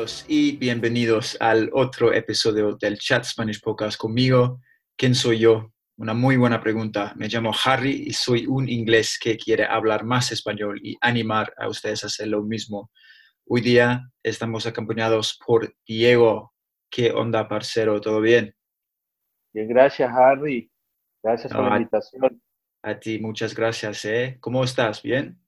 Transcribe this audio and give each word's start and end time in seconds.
Todos 0.00 0.24
y 0.28 0.56
bienvenidos 0.56 1.36
al 1.40 1.68
otro 1.74 2.10
episodio 2.14 2.74
del 2.80 2.98
Chat 2.98 3.22
Spanish 3.24 3.60
Podcast 3.60 3.98
conmigo. 3.98 4.58
¿Quién 4.96 5.14
soy 5.14 5.40
yo? 5.40 5.74
Una 5.98 6.14
muy 6.14 6.38
buena 6.38 6.62
pregunta. 6.62 7.12
Me 7.16 7.28
llamo 7.28 7.52
Harry 7.66 8.04
y 8.06 8.14
soy 8.14 8.46
un 8.46 8.66
inglés 8.66 9.18
que 9.22 9.36
quiere 9.36 9.64
hablar 9.66 10.04
más 10.04 10.32
español 10.32 10.80
y 10.82 10.96
animar 11.02 11.52
a 11.58 11.68
ustedes 11.68 12.02
a 12.02 12.06
hacer 12.06 12.28
lo 12.28 12.42
mismo. 12.42 12.90
Hoy 13.46 13.60
día 13.60 14.00
estamos 14.22 14.64
acompañados 14.64 15.38
por 15.44 15.70
Diego. 15.86 16.54
¿Qué 16.90 17.10
onda, 17.10 17.46
parcero? 17.46 18.00
¿Todo 18.00 18.22
bien? 18.22 18.54
Bien, 19.52 19.68
gracias, 19.68 20.10
Harry. 20.14 20.70
Gracias 21.22 21.52
por 21.52 21.64
la 21.64 21.74
a- 21.74 21.76
invitación. 21.76 22.42
A 22.82 22.98
ti, 22.98 23.18
muchas 23.18 23.54
gracias. 23.54 24.02
¿eh? 24.06 24.38
¿Cómo 24.40 24.64
estás? 24.64 25.02
¿Bien? 25.02 25.38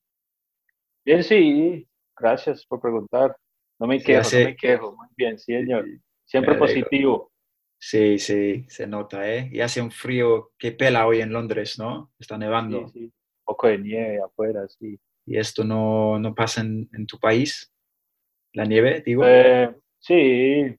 Bien, 1.06 1.24
sí, 1.24 1.88
gracias 2.14 2.66
por 2.66 2.82
preguntar. 2.82 3.34
No 3.82 3.88
me 3.88 3.98
Sí, 3.98 4.06
quejo, 4.06 4.20
hace- 4.20 4.44
no 4.44 4.50
me 4.50 4.56
quejo. 4.56 4.96
Muy 4.96 5.08
bien, 5.16 5.38
sí, 5.40 5.52
señor. 5.54 5.84
Siempre 6.24 6.54
positivo. 6.54 7.32
Sí, 7.80 8.16
sí, 8.20 8.64
se 8.68 8.86
nota, 8.86 9.28
¿eh? 9.28 9.48
Y 9.50 9.58
hace 9.60 9.80
un 9.82 9.90
frío 9.90 10.52
que 10.56 10.70
pela 10.70 11.04
hoy 11.04 11.20
en 11.20 11.32
Londres, 11.32 11.80
¿no? 11.80 12.12
Está 12.16 12.38
nevando. 12.38 12.86
Sí, 12.86 12.92
sí. 12.92 13.04
Un 13.06 13.44
poco 13.44 13.66
de 13.66 13.78
nieve 13.78 14.20
afuera, 14.22 14.68
sí. 14.68 14.96
¿Y 15.26 15.36
esto 15.36 15.64
no, 15.64 16.16
no 16.20 16.32
pasa 16.32 16.60
en, 16.60 16.88
en 16.92 17.08
tu 17.08 17.18
país? 17.18 17.74
¿La 18.52 18.64
nieve, 18.66 19.02
digo? 19.04 19.24
Eh, 19.26 19.74
sí, 19.98 20.76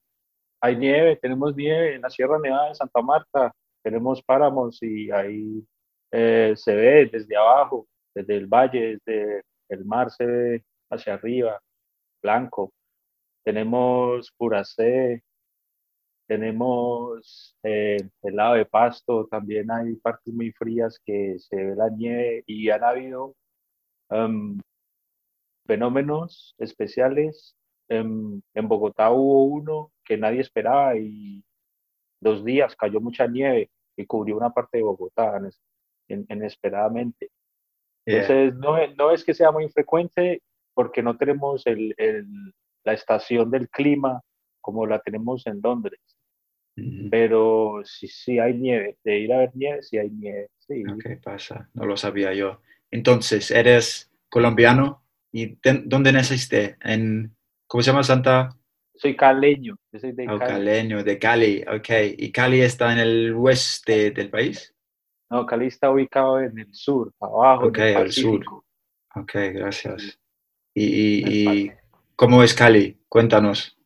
hay 0.61 0.77
nieve, 0.77 1.17
tenemos 1.17 1.53
nieve 1.57 1.95
en 1.95 2.01
la 2.03 2.09
Sierra 2.09 2.39
Nevada 2.39 2.69
de 2.69 2.75
Santa 2.75 3.01
Marta. 3.01 3.51
Tenemos 3.83 4.23
páramos 4.23 4.81
y 4.81 5.11
ahí 5.11 5.61
eh, 6.09 6.53
se 6.55 6.73
ve 6.73 7.09
desde 7.11 7.35
abajo, 7.35 7.85
desde 8.15 8.37
el 8.37 8.47
valle, 8.47 8.97
desde 9.05 9.41
el 9.67 9.83
mar 9.83 10.09
se 10.09 10.25
ve 10.25 10.63
hacia 10.89 11.15
arriba, 11.15 11.59
blanco. 12.21 12.71
Tenemos 13.43 14.31
Puracé, 14.37 15.23
tenemos 16.27 17.55
eh, 17.63 17.97
el 18.23 18.35
lado 18.35 18.55
de 18.55 18.65
Pasto, 18.65 19.27
también 19.27 19.69
hay 19.71 19.95
partes 19.97 20.33
muy 20.33 20.51
frías 20.51 20.99
que 21.05 21.37
se 21.39 21.55
ve 21.55 21.75
la 21.75 21.89
nieve 21.89 22.43
y 22.47 22.69
han 22.69 22.83
habido 22.83 23.35
em, 24.09 24.59
fenómenos 25.65 26.55
especiales. 26.57 27.55
Em, 27.89 28.41
en 28.53 28.67
Bogotá 28.67 29.11
hubo 29.11 29.43
uno 29.43 29.91
que 30.05 30.17
nadie 30.17 30.39
esperaba 30.41 30.95
y 30.97 31.43
dos 32.21 32.43
días 32.45 32.75
cayó 32.75 33.01
mucha 33.01 33.27
nieve 33.27 33.69
y 33.97 34.05
cubrió 34.05 34.37
una 34.37 34.49
parte 34.49 34.77
de 34.77 34.83
Bogotá 34.83 35.37
ines- 35.39 35.59
in- 36.07 36.25
inesperadamente. 36.29 37.29
Yeah. 38.05 38.21
Entonces, 38.21 38.55
no, 38.55 38.77
es- 38.77 38.95
no 38.97 39.11
es 39.11 39.23
que 39.23 39.33
sea 39.33 39.51
muy 39.51 39.67
frecuente 39.69 40.41
porque 40.73 41.03
no 41.03 41.17
tenemos 41.17 41.65
el, 41.67 41.93
el- 41.97 42.53
la 42.83 42.93
estación 42.93 43.49
del 43.51 43.69
clima 43.69 44.21
como 44.61 44.85
la 44.85 44.99
tenemos 44.99 45.45
en 45.47 45.59
Londres, 45.63 45.99
pero 47.11 47.81
sí, 47.83 48.07
sí 48.07 48.39
hay 48.39 48.53
nieve, 48.55 48.97
de 49.03 49.19
ir 49.19 49.33
a 49.33 49.39
ver 49.39 49.51
nieve, 49.53 49.83
sí 49.83 49.97
hay 49.97 50.09
nieve, 50.09 50.49
sí. 50.57 50.83
Ok, 50.89 51.21
pasa. 51.23 51.69
No 51.73 51.85
lo 51.85 51.97
sabía 51.97 52.33
yo. 52.33 52.61
Entonces, 52.91 53.51
¿eres 53.51 54.11
colombiano? 54.29 55.03
¿Y 55.31 55.55
de- 55.61 55.83
dónde 55.85 56.11
naciste? 56.11 56.77
En, 56.81 57.35
¿cómo 57.67 57.81
se 57.81 57.91
llama 57.91 58.03
Santa? 58.03 58.49
Soy 58.95 59.15
caleño, 59.15 59.75
yo 59.91 59.99
soy 59.99 60.11
de 60.11 60.27
Oh, 60.29 60.37
Cali. 60.37 60.47
caleño, 60.53 61.03
de 61.03 61.19
Cali. 61.19 61.63
Ok. 61.63 61.89
¿Y 62.17 62.31
Cali 62.31 62.61
está 62.61 62.93
en 62.93 62.99
el 62.99 63.33
oeste 63.35 64.11
del 64.11 64.29
país? 64.29 64.73
No, 65.29 65.45
Cali 65.45 65.67
está 65.67 65.89
ubicado 65.89 66.39
en 66.39 66.57
el 66.59 66.73
sur, 66.73 67.11
abajo, 67.19 67.65
Ok, 67.65 67.79
al 67.79 68.11
sur. 68.11 68.45
Ok, 69.15 69.33
gracias. 69.53 70.19
¿Y. 70.75 71.71
cómo 72.15 72.43
es 72.43 72.53
Cali? 72.53 72.99
Cuéntanos, 73.07 73.77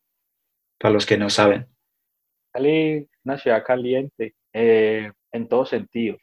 para 0.79 0.93
los 0.93 1.05
que 1.05 1.17
no 1.17 1.29
saben. 1.29 1.67
Cali, 2.51 3.07
una 3.23 3.37
ciudad 3.37 3.63
caliente, 3.65 4.35
eh, 4.53 5.11
en 5.31 5.47
todo 5.47 5.65
sentido. 5.65 6.17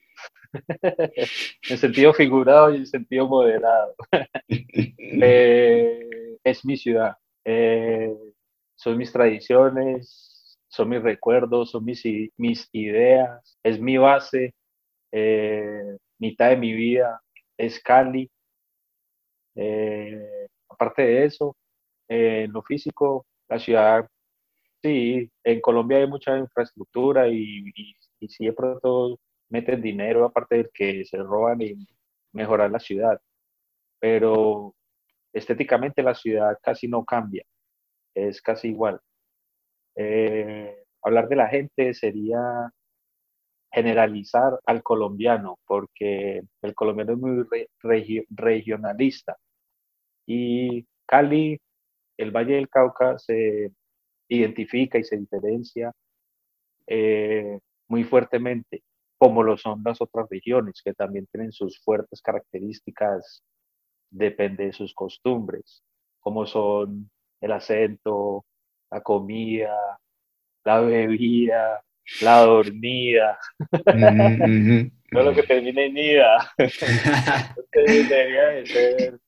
en 1.69 1.79
sentido 1.79 2.13
figurado 2.13 2.73
y 2.73 2.79
en 2.79 2.87
sentido 2.87 3.29
moderado. 3.29 3.95
Eh, 5.17 6.39
es 6.43 6.65
mi 6.65 6.77
ciudad. 6.77 7.17
Eh, 7.45 8.13
son 8.75 8.99
mis 8.99 9.13
tradiciones, 9.13 10.59
son 10.67 10.89
mis 10.89 11.03
recuerdos, 11.03 11.71
son 11.71 11.85
mis, 11.85 12.03
mis 12.37 12.69
ideas, 12.73 13.57
es 13.63 13.81
mi 13.81 13.97
base. 13.97 14.55
mitad 16.19 16.51
de 16.51 16.57
mi 16.57 16.73
vida 16.73 17.23
es 17.57 17.81
Cali. 17.81 18.29
Aparte 20.69 21.03
de 21.03 21.25
eso, 21.27 21.57
en 22.09 22.53
lo 22.53 22.63
físico, 22.63 23.27
la 23.49 23.59
ciudad, 23.59 24.09
sí, 24.83 25.31
en 25.45 25.61
Colombia 25.61 25.99
hay 25.99 26.09
mucha 26.09 26.39
infraestructura 26.39 27.29
y, 27.29 27.65
y, 27.77 27.97
y 28.21 28.29
meten 29.51 29.83
dinero, 29.83 30.25
aparte 30.25 30.57
del 30.57 30.71
que 30.73 31.05
se 31.05 31.19
roban 31.19 31.61
y 31.63 31.75
mejorar 32.33 32.71
la 32.71 32.79
ciudad. 32.81 33.21
Pero 34.01 34.75
estéticamente 35.33 36.03
la 36.03 36.15
ciudad 36.15 36.59
casi 36.63 36.89
no 36.89 37.05
cambia, 37.05 37.45
es 38.15 38.43
casi 38.43 38.69
igual. 38.71 39.01
Eh, 39.97 40.77
hablar 41.03 41.29
de 41.29 41.37
la 41.37 41.49
gente 41.49 41.95
sería 41.95 42.71
generalizar 43.73 44.59
al 44.67 44.83
colombiano, 44.83 45.59
porque 45.67 46.43
el 46.63 46.75
colombiano 46.75 47.13
es 47.15 47.19
muy 47.19 47.43
re- 47.51 47.69
regio- 47.83 48.25
regionalista. 48.31 49.37
Y 50.27 50.87
Cali, 51.07 51.61
el 52.17 52.31
Valle 52.31 52.55
del 52.55 52.69
Cauca, 52.69 53.19
se 53.19 53.71
identifica 54.29 54.99
y 54.99 55.05
se 55.05 55.17
diferencia 55.17 55.93
eh, 56.87 57.59
muy 57.89 58.05
fuertemente, 58.05 58.83
como 59.19 59.43
lo 59.43 59.57
son 59.57 59.83
las 59.85 60.01
otras 60.01 60.29
regiones, 60.29 60.81
que 60.85 60.93
también 60.95 61.27
tienen 61.31 61.53
sus 61.53 61.81
fuertes 61.81 62.21
características, 62.21 63.43
depende 64.11 64.67
de 64.67 64.73
sus 64.73 64.95
costumbres, 64.95 65.83
como 66.21 66.47
son 66.47 67.11
el 67.41 67.53
acento, 67.53 68.45
la 68.91 69.01
comida, 69.03 69.77
la 70.65 70.81
bebida, 70.81 71.83
la 72.21 72.41
dormida, 72.41 73.39
Ujú, 73.71 73.75
ujú. 74.45 74.91
todo 75.11 75.25
lo 75.25 75.35
que 75.35 75.43
termina 75.43 75.83
en 75.83 75.99
ida. 75.99 76.53
Entonces, 76.59 78.09
debería 78.09 78.47
de 78.49 78.67
ser 78.67 79.21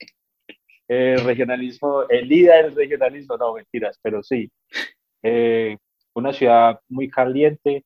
eh, 0.88 1.16
regionalismo, 1.24 2.04
el 2.08 2.30
ida 2.30 2.56
del 2.62 2.74
regionalismo, 2.74 3.36
no 3.36 3.54
mentiras, 3.54 3.98
pero 4.02 4.22
sí. 4.22 4.50
Eh, 5.22 5.76
una 6.14 6.32
ciudad 6.32 6.80
muy 6.88 7.10
caliente 7.10 7.84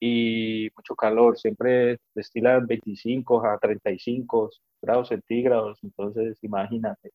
y 0.00 0.68
mucho 0.76 0.94
calor, 0.94 1.38
siempre 1.38 1.98
destilan 2.14 2.66
25 2.66 3.44
a 3.44 3.58
35 3.58 4.50
grados 4.80 5.08
centígrados, 5.08 5.78
entonces 5.82 6.38
imagínate. 6.42 7.10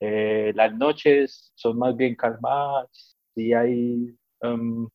Eh, 0.00 0.52
las 0.56 0.74
noches 0.76 1.52
son 1.54 1.78
más 1.78 1.96
bien 1.96 2.16
calmadas, 2.16 3.16
sí 3.34 3.52
hay 3.52 4.16
um, 4.42 4.88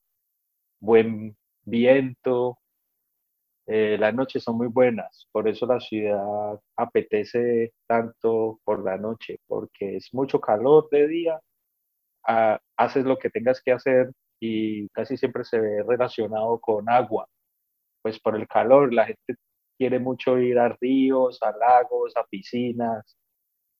buen 0.81 1.37
viento, 1.63 2.59
eh, 3.67 3.97
las 3.99 4.13
noches 4.15 4.43
son 4.43 4.57
muy 4.57 4.67
buenas, 4.67 5.27
por 5.31 5.47
eso 5.47 5.65
la 5.65 5.79
ciudad 5.79 6.59
apetece 6.77 7.73
tanto 7.87 8.59
por 8.63 8.83
la 8.83 8.97
noche, 8.97 9.39
porque 9.47 9.97
es 9.97 10.13
mucho 10.13 10.39
calor 10.41 10.87
de 10.91 11.07
día, 11.07 11.39
haces 12.77 13.05
lo 13.05 13.17
que 13.17 13.29
tengas 13.29 13.61
que 13.61 13.71
hacer 13.71 14.11
y 14.39 14.89
casi 14.89 15.17
siempre 15.17 15.43
se 15.43 15.59
ve 15.59 15.83
relacionado 15.87 16.59
con 16.59 16.89
agua, 16.89 17.27
pues 18.01 18.19
por 18.19 18.35
el 18.35 18.47
calor 18.47 18.93
la 18.93 19.05
gente 19.05 19.35
quiere 19.77 19.99
mucho 19.99 20.39
ir 20.39 20.59
a 20.59 20.69
ríos, 20.81 21.39
a 21.41 21.51
lagos, 21.51 22.15
a 22.17 22.25
piscinas, 22.25 23.17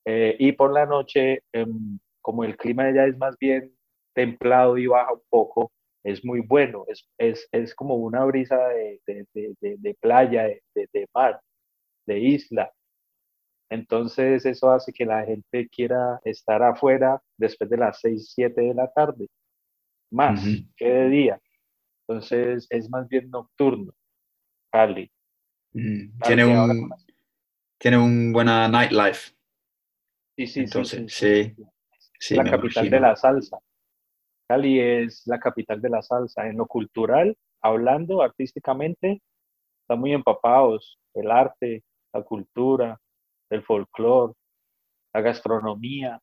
eh, 0.06 0.36
y 0.40 0.54
por 0.54 0.72
la 0.74 0.86
noche, 0.86 1.44
em, 1.52 2.00
como 2.22 2.44
el 2.44 2.56
clima 2.58 2.92
ya 2.92 3.06
es 3.06 3.18
más 3.18 3.38
bien 3.40 3.74
templado 4.16 4.78
y 4.78 4.88
baja 4.88 5.14
un 5.14 5.22
poco, 5.30 5.72
es 6.08 6.24
muy 6.24 6.40
bueno, 6.40 6.86
es, 6.88 7.06
es, 7.18 7.50
es 7.52 7.76
como 7.76 7.96
una 7.96 8.24
brisa 8.24 8.58
de, 8.70 9.02
de, 9.06 9.58
de, 9.60 9.94
playa, 9.96 10.44
de, 10.44 10.62
de, 10.94 11.06
mar, 11.14 11.42
de 12.06 12.20
isla. 12.20 12.72
Entonces 13.70 14.46
eso 14.46 14.72
hace 14.72 14.94
que 14.94 15.06
la 15.06 15.26
gente 15.26 15.68
quiera 15.68 16.22
estar 16.24 16.64
afuera 16.64 17.22
después 17.38 17.70
de 17.70 17.78
las 17.78 18.00
6, 18.00 18.32
7 18.36 18.62
de 18.62 18.74
la 18.74 18.90
tarde. 18.94 19.28
más 20.10 20.42
que 20.78 20.88
de 20.88 21.10
día. 21.10 21.42
Entonces 22.08 22.68
es 22.70 22.90
más 22.90 23.06
bien 23.10 23.30
nocturno, 23.30 23.94
Cali. 24.72 25.12
Tiene 25.74 26.46
un, 26.46 26.90
tiene 27.78 27.98
un 27.98 28.32
buena 28.32 28.70
nightlife. 28.70 29.34
Sí, 30.38 30.48
sí, 30.48 30.60
Entonces, 30.62 31.14
sí. 31.14 31.54
sí, 32.18 32.36
la 32.36 32.46
capital 32.46 32.90
de 32.90 33.00
la 33.02 33.16
salsa. 33.18 33.58
Cali 34.48 34.80
es 34.80 35.24
la 35.26 35.40
capital 35.40 35.82
de 35.82 35.90
la 35.90 36.02
salsa. 36.02 36.48
En 36.48 36.58
lo 36.58 36.66
cultural, 36.68 37.38
hablando 37.62 38.22
artísticamente, 38.22 39.22
están 39.82 40.00
muy 40.00 40.14
empapados. 40.14 41.00
El 41.14 41.32
arte, 41.32 41.84
la 42.14 42.24
cultura, 42.24 43.00
el 43.50 43.64
folclore, 43.64 44.34
la 45.14 45.22
gastronomía. 45.22 46.20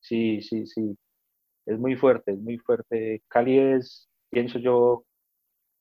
Sí, 0.00 0.42
sí, 0.42 0.66
sí. 0.66 0.96
Es 1.66 1.78
muy 1.78 1.96
fuerte, 1.96 2.32
es 2.32 2.38
muy 2.38 2.58
fuerte. 2.58 3.22
Cali 3.28 3.58
es, 3.58 4.08
pienso 4.30 4.58
yo, 4.58 5.04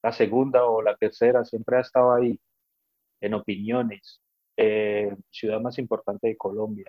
la 0.01 0.11
segunda 0.11 0.65
o 0.65 0.81
la 0.81 0.95
tercera, 0.95 1.43
siempre 1.43 1.77
ha 1.77 1.81
estado 1.81 2.13
ahí 2.13 2.39
en 3.21 3.33
opiniones. 3.33 4.21
Eh, 4.55 5.15
ciudad 5.31 5.59
más 5.59 5.79
importante 5.79 6.27
de 6.27 6.37
Colombia. 6.37 6.87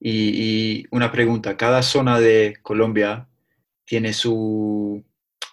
Y, 0.00 0.84
una 0.90 1.12
pregunta, 1.12 1.56
¿cada 1.56 1.82
zona 1.82 2.18
de 2.18 2.56
Colombia 2.62 3.28
tiene 3.84 4.14
su 4.14 5.04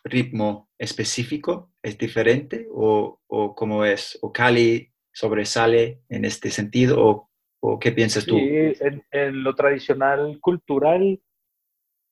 ritmo 0.05 0.69
específico? 0.77 1.71
¿Es 1.83 1.97
diferente? 1.97 2.67
¿O, 2.71 3.19
o 3.27 3.55
cómo 3.55 3.83
es? 3.83 4.17
¿O 4.21 4.31
Cali 4.31 4.93
sobresale 5.11 6.01
en 6.07 6.23
este 6.23 6.49
sentido? 6.49 7.27
¿O, 7.59 7.79
qué 7.79 7.91
piensas 7.91 8.25
tú? 8.25 8.37
En, 8.37 9.03
en, 9.11 9.43
lo 9.43 9.53
tradicional 9.53 10.39
cultural, 10.39 11.19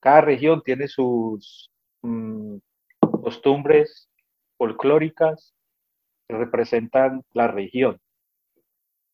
cada 0.02 0.20
región 0.20 0.62
tiene 0.62 0.90
sus 0.90 1.72
mm, 2.02 2.58
costumbres 3.00 4.10
folclóricas 4.58 5.54
que 6.28 6.36
representan 6.36 7.24
la 7.32 7.48
región. 7.48 7.98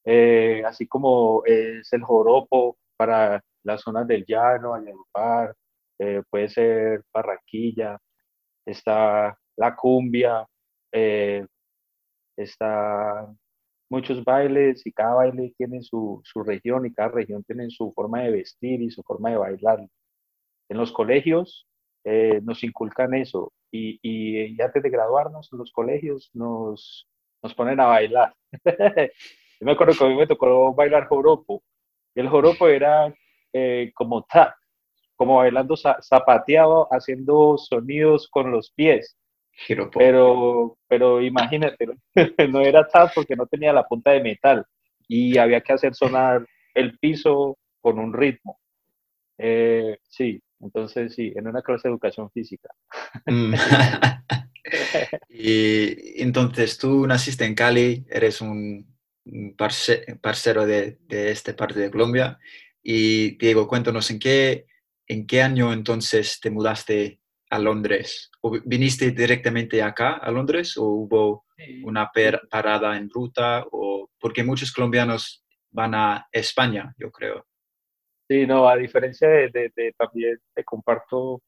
Eh, 0.06 0.64
así 0.66 0.88
como 0.88 1.44
es 1.46 1.94
el 1.94 2.02
joropo 2.02 2.80
para 3.02 3.44
las 3.64 3.82
zonas 3.82 4.06
del 4.06 4.24
llano, 4.28 4.72
Valledupar, 4.72 5.56
eh, 5.98 6.22
puede 6.30 6.50
ser 6.50 7.04
Barranquilla, 7.12 7.98
está 8.64 9.36
la 9.58 9.76
cumbia, 9.76 10.46
eh, 10.92 11.44
está 12.38 13.28
muchos 13.90 14.24
bailes 14.24 14.86
y 14.86 14.92
cada 14.92 15.16
baile 15.16 15.52
tiene 15.58 15.82
su, 15.82 16.22
su, 16.24 16.44
región 16.44 16.86
y 16.86 16.94
cada 16.94 17.10
región 17.10 17.44
tiene 17.44 17.72
su 17.72 17.92
forma 17.92 18.22
de 18.22 18.34
vestir 18.34 18.84
y 18.84 18.92
su 18.92 19.02
forma 19.02 19.32
de 19.32 19.38
bailar. 19.38 19.80
En 20.70 20.78
los 20.78 20.92
colegios 20.92 21.68
eh, 22.04 22.40
nos 22.44 22.64
inculcan 22.64 23.16
eso 23.16 23.52
y, 23.72 24.00
y, 24.04 24.62
antes 24.62 24.84
de 24.84 24.92
graduarnos 24.92 25.50
en 25.52 25.58
los 25.58 25.72
colegios 25.72 26.30
nos, 26.36 27.10
nos 27.42 27.56
ponen 27.56 27.80
a 27.80 27.88
bailar. 27.88 28.36
Yo 29.60 29.66
me 29.66 29.72
acuerdo 29.72 29.96
que 29.98 30.06
a 30.06 30.08
mí 30.08 30.16
me 30.16 30.74
bailar 30.76 31.08
joropo. 31.08 31.64
El 32.16 32.30
joropo 32.30 32.68
era 32.68 33.14
eh, 33.54 33.92
como 33.94 34.24
tap, 34.24 34.54
como 35.16 35.38
bailando 35.38 35.76
zapateado, 35.76 36.88
haciendo 36.92 37.58
sonidos 37.58 38.28
con 38.30 38.52
los 38.52 38.72
pies. 38.72 39.18
Pero, 39.94 40.78
pero 40.88 41.22
imagínate, 41.22 41.88
no 42.50 42.62
era 42.62 42.88
tap 42.88 43.12
porque 43.14 43.36
no 43.36 43.46
tenía 43.46 43.74
la 43.74 43.88
punta 43.88 44.12
de 44.12 44.22
metal 44.22 44.66
y 45.08 45.38
había 45.38 45.62
que 45.62 45.74
hacer 45.74 45.94
sonar 45.94 46.46
el 46.74 46.98
piso 46.98 47.58
con 47.80 48.00
un 48.00 48.14
ritmo. 48.14 48.60
Eh, 49.38 49.98
sí, 50.04 50.42
entonces 50.60 51.14
sí, 51.14 51.32
en 51.36 51.48
una 51.48 51.62
clase 51.62 51.88
de 51.88 51.94
educación 51.94 52.32
física. 52.32 52.70
Mm. 53.26 53.54
y 55.30 56.22
entonces 56.22 56.78
tú 56.78 57.06
naciste 57.08 57.46
en 57.46 57.56
Cali, 57.56 58.06
eres 58.10 58.42
un 58.42 58.91
parcero 60.22 60.66
de, 60.66 60.98
de 61.08 61.32
esta 61.32 61.56
parte 61.56 61.80
de 61.80 61.92
Colombia. 61.92 62.40
Y 62.84 63.38
Diego, 63.38 63.68
cuéntanos, 63.68 64.10
¿en 64.12 64.20
qué, 64.20 64.66
¿en 65.08 65.28
qué 65.28 65.42
año 65.42 65.72
entonces 65.74 66.40
te 66.40 66.50
mudaste 66.50 67.22
a 67.50 67.60
Londres? 67.60 68.32
¿O 68.42 68.58
viniste 68.66 69.12
directamente 69.12 69.84
acá 69.84 70.14
a 70.14 70.32
Londres 70.32 70.78
o 70.78 70.86
hubo 70.86 71.46
una 71.84 72.10
parada 72.50 72.98
en 72.98 73.10
ruta? 73.10 73.66
O, 73.72 74.10
porque 74.20 74.44
muchos 74.44 74.72
colombianos 74.72 75.44
van 75.70 75.96
a 75.96 76.28
España, 76.32 76.94
yo 76.98 77.12
creo. 77.12 77.46
Sí, 78.30 78.48
no, 78.48 78.68
a 78.68 78.78
diferencia 78.78 79.28
de, 79.28 79.50
de, 79.76 79.94
también 79.98 80.38
te 80.54 80.64
comparto, 80.64 81.42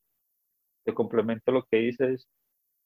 te 0.83 0.93
complemento 0.93 1.51
lo 1.51 1.63
que 1.63 1.77
dices, 1.77 2.27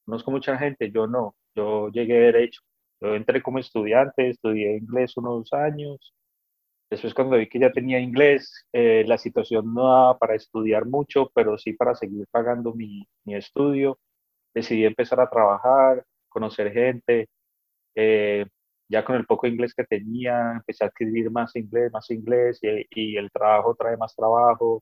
conozco 0.06 0.30
mucha 0.30 0.58
gente, 0.58 0.92
yo 0.92 1.08
no, 1.08 1.36
yo 1.56 1.90
llegué 1.90 2.20
derecho, 2.20 2.62
yo 3.02 3.16
entré 3.16 3.42
como 3.42 3.60
estudiante, 3.60 4.30
estudié 4.30 4.78
inglés 4.78 5.18
unos 5.18 5.54
años. 5.54 6.14
Después 6.90 7.14
cuando 7.14 7.38
vi 7.38 7.48
que 7.50 7.60
ya 7.60 7.72
tenía 7.72 8.00
inglés, 8.00 8.66
eh, 8.74 9.04
la 9.06 9.18
situación 9.18 9.74
no 9.74 9.84
daba 9.84 10.18
para 10.18 10.36
estudiar 10.36 10.86
mucho, 10.86 11.30
pero 11.36 11.58
sí 11.58 11.74
para 11.74 11.96
seguir 11.96 12.26
pagando 12.32 12.74
mi, 12.74 13.08
mi 13.26 13.36
estudio. 13.36 14.00
Decidí 14.54 14.86
empezar 14.86 15.20
a 15.20 15.30
trabajar, 15.30 16.06
conocer 16.30 16.72
gente. 16.72 17.28
Eh, 17.96 18.46
ya 18.90 19.04
con 19.04 19.16
el 19.16 19.26
poco 19.26 19.48
inglés 19.48 19.74
que 19.74 19.84
tenía, 19.84 20.54
empecé 20.54 20.86
a 20.86 20.88
adquirir 20.88 21.30
más 21.30 21.56
inglés, 21.58 21.92
más 21.92 22.10
inglés, 22.10 22.60
y, 22.62 22.86
y 22.90 23.18
el 23.18 23.30
trabajo 23.32 23.76
trae 23.76 23.98
más 23.98 24.16
trabajo. 24.16 24.82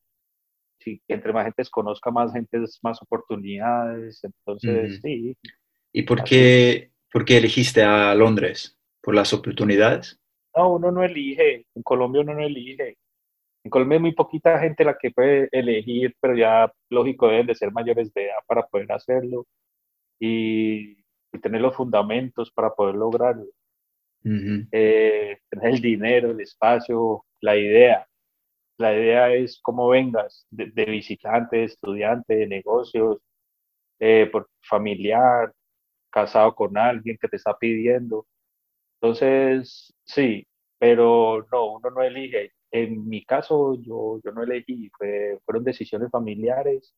Si 0.79 1.01
entre 1.07 1.33
más 1.33 1.45
gente 1.45 1.63
conozca, 1.71 2.11
más 2.11 2.31
gente, 2.31 2.59
más 2.83 3.01
oportunidades. 3.01 4.23
Entonces, 4.23 4.99
sí. 5.01 5.35
¿Y 5.91 6.03
por 6.03 6.23
qué, 6.23 6.91
¿Por 7.15 7.23
qué 7.23 7.37
elegiste 7.37 7.81
a 7.81 8.13
Londres? 8.13 8.77
¿Por 9.01 9.15
las 9.15 9.31
oportunidades? 9.31 10.19
No, 10.53 10.73
uno 10.73 10.91
no 10.91 11.01
elige. 11.01 11.65
En 11.73 11.81
Colombia 11.81 12.19
uno 12.19 12.33
no 12.33 12.41
elige. 12.41 12.97
En 13.63 13.71
Colombia 13.71 13.95
hay 13.95 14.01
muy 14.01 14.11
poquita 14.11 14.59
gente 14.59 14.83
la 14.83 14.97
que 14.97 15.11
puede 15.11 15.47
elegir, 15.53 16.13
pero 16.19 16.35
ya 16.35 16.69
lógico 16.89 17.29
deben 17.29 17.47
de 17.47 17.55
ser 17.55 17.71
mayores 17.71 18.13
de 18.13 18.25
edad 18.25 18.39
para 18.45 18.67
poder 18.67 18.91
hacerlo 18.91 19.47
y, 20.19 20.97
tener 21.41 21.61
los 21.61 21.73
fundamentos 21.73 22.51
para 22.51 22.71
poder 22.71 22.95
lograrlo. 22.95 23.45
Eh, 24.25 25.37
tener 25.49 25.73
el 25.73 25.79
dinero, 25.79 26.31
el 26.31 26.41
espacio, 26.41 27.23
la 27.39 27.55
idea. 27.55 28.05
La 28.77 28.93
idea 28.93 29.33
es 29.33 29.61
cómo 29.61 29.87
vengas, 29.87 30.45
de, 30.51 30.83
visitante, 30.83 31.59
de 31.59 31.63
estudiante, 31.63 32.35
de 32.35 32.47
negocios, 32.47 33.19
eh, 34.01 34.27
por 34.29 34.49
familiar, 34.61 35.53
casado 36.15 36.55
con 36.55 36.77
alguien 36.77 37.17
que 37.19 37.27
te 37.27 37.37
está 37.37 37.57
pidiendo. 37.57 38.27
Entonces, 39.01 39.93
sí, 40.05 40.47
pero 40.79 41.45
no, 41.51 41.73
uno 41.75 41.89
no 41.91 42.01
elige. 42.03 42.53
En 42.71 43.07
mi 43.07 43.25
caso, 43.25 43.75
yo, 43.81 44.19
yo 44.23 44.31
no 44.31 44.43
elegí, 44.43 44.89
fueron 45.45 45.63
decisiones 45.65 46.09
familiares 46.11 46.95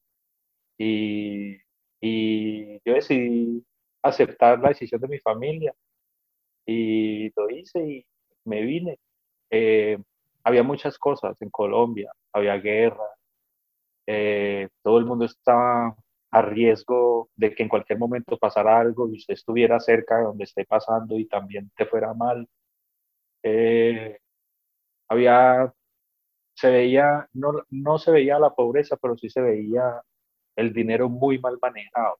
y, 0.77 1.57
y 2.01 2.75
yo 2.85 2.93
decidí 2.93 3.65
aceptar 4.03 4.59
la 4.59 4.69
decisión 4.69 5.01
de 5.01 5.07
mi 5.07 5.19
familia 5.19 5.73
y 6.65 7.29
lo 7.35 7.49
hice 7.49 7.79
y 7.79 8.05
me 8.45 8.61
vine. 8.61 8.99
Eh, 9.49 9.97
había 10.43 10.63
muchas 10.63 10.97
cosas 10.99 11.35
en 11.41 11.49
Colombia, 11.49 12.11
había 12.33 12.57
guerra, 12.57 13.09
eh, 14.07 14.69
todo 14.83 14.99
el 14.99 15.05
mundo 15.05 15.25
estaba 15.25 15.95
a 16.31 16.41
riesgo 16.41 17.29
de 17.35 17.53
que 17.55 17.63
en 17.63 17.69
cualquier 17.69 17.99
momento 17.99 18.37
pasara 18.37 18.79
algo 18.79 19.09
y 19.09 19.17
usted 19.17 19.33
estuviera 19.35 19.79
cerca 19.79 20.17
de 20.17 20.23
donde 20.25 20.43
esté 20.45 20.65
pasando 20.65 21.17
y 21.17 21.27
también 21.27 21.71
te 21.75 21.85
fuera 21.85 22.13
mal. 22.13 22.47
Eh, 23.43 24.19
había, 25.09 25.73
se 26.55 26.71
veía, 26.71 27.27
no, 27.33 27.63
no 27.69 27.97
se 27.99 28.11
veía 28.11 28.39
la 28.39 28.51
pobreza, 28.55 28.97
pero 28.97 29.17
sí 29.17 29.29
se 29.29 29.41
veía 29.41 30.01
el 30.57 30.73
dinero 30.73 31.09
muy 31.09 31.39
mal 31.39 31.57
manejado. 31.61 32.17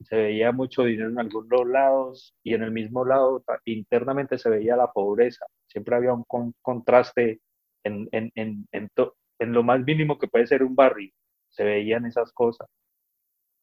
Se 0.00 0.16
veía 0.16 0.52
mucho 0.52 0.84
dinero 0.84 1.10
en 1.10 1.18
algunos 1.18 1.66
lados 1.66 2.34
y 2.42 2.54
en 2.54 2.62
el 2.62 2.70
mismo 2.72 3.04
lado 3.04 3.44
internamente 3.66 4.38
se 4.38 4.48
veía 4.50 4.76
la 4.76 4.90
pobreza. 4.92 5.46
Siempre 5.66 5.94
había 5.96 6.14
un 6.14 6.24
contraste 6.62 7.40
en, 7.84 8.08
en, 8.12 8.32
en, 8.34 8.66
en 8.72 9.52
lo 9.52 9.62
más 9.62 9.80
mínimo 9.84 10.18
que 10.18 10.28
puede 10.28 10.46
ser 10.46 10.62
un 10.62 10.74
barrio. 10.74 11.12
Se 11.50 11.64
veían 11.64 12.06
esas 12.06 12.32
cosas. 12.32 12.68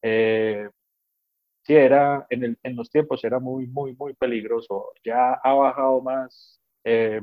Eh, 0.02 0.68
sí, 1.62 1.74
era, 1.74 2.26
en, 2.30 2.44
el, 2.44 2.58
en, 2.62 2.76
los 2.76 2.90
tiempos 2.90 3.24
era 3.24 3.38
muy, 3.40 3.66
muy, 3.66 3.94
muy 3.94 4.14
peligroso. 4.14 4.92
Ya 5.04 5.34
ha 5.34 5.54
bajado 5.54 6.00
más 6.02 6.60
eh, 6.84 7.20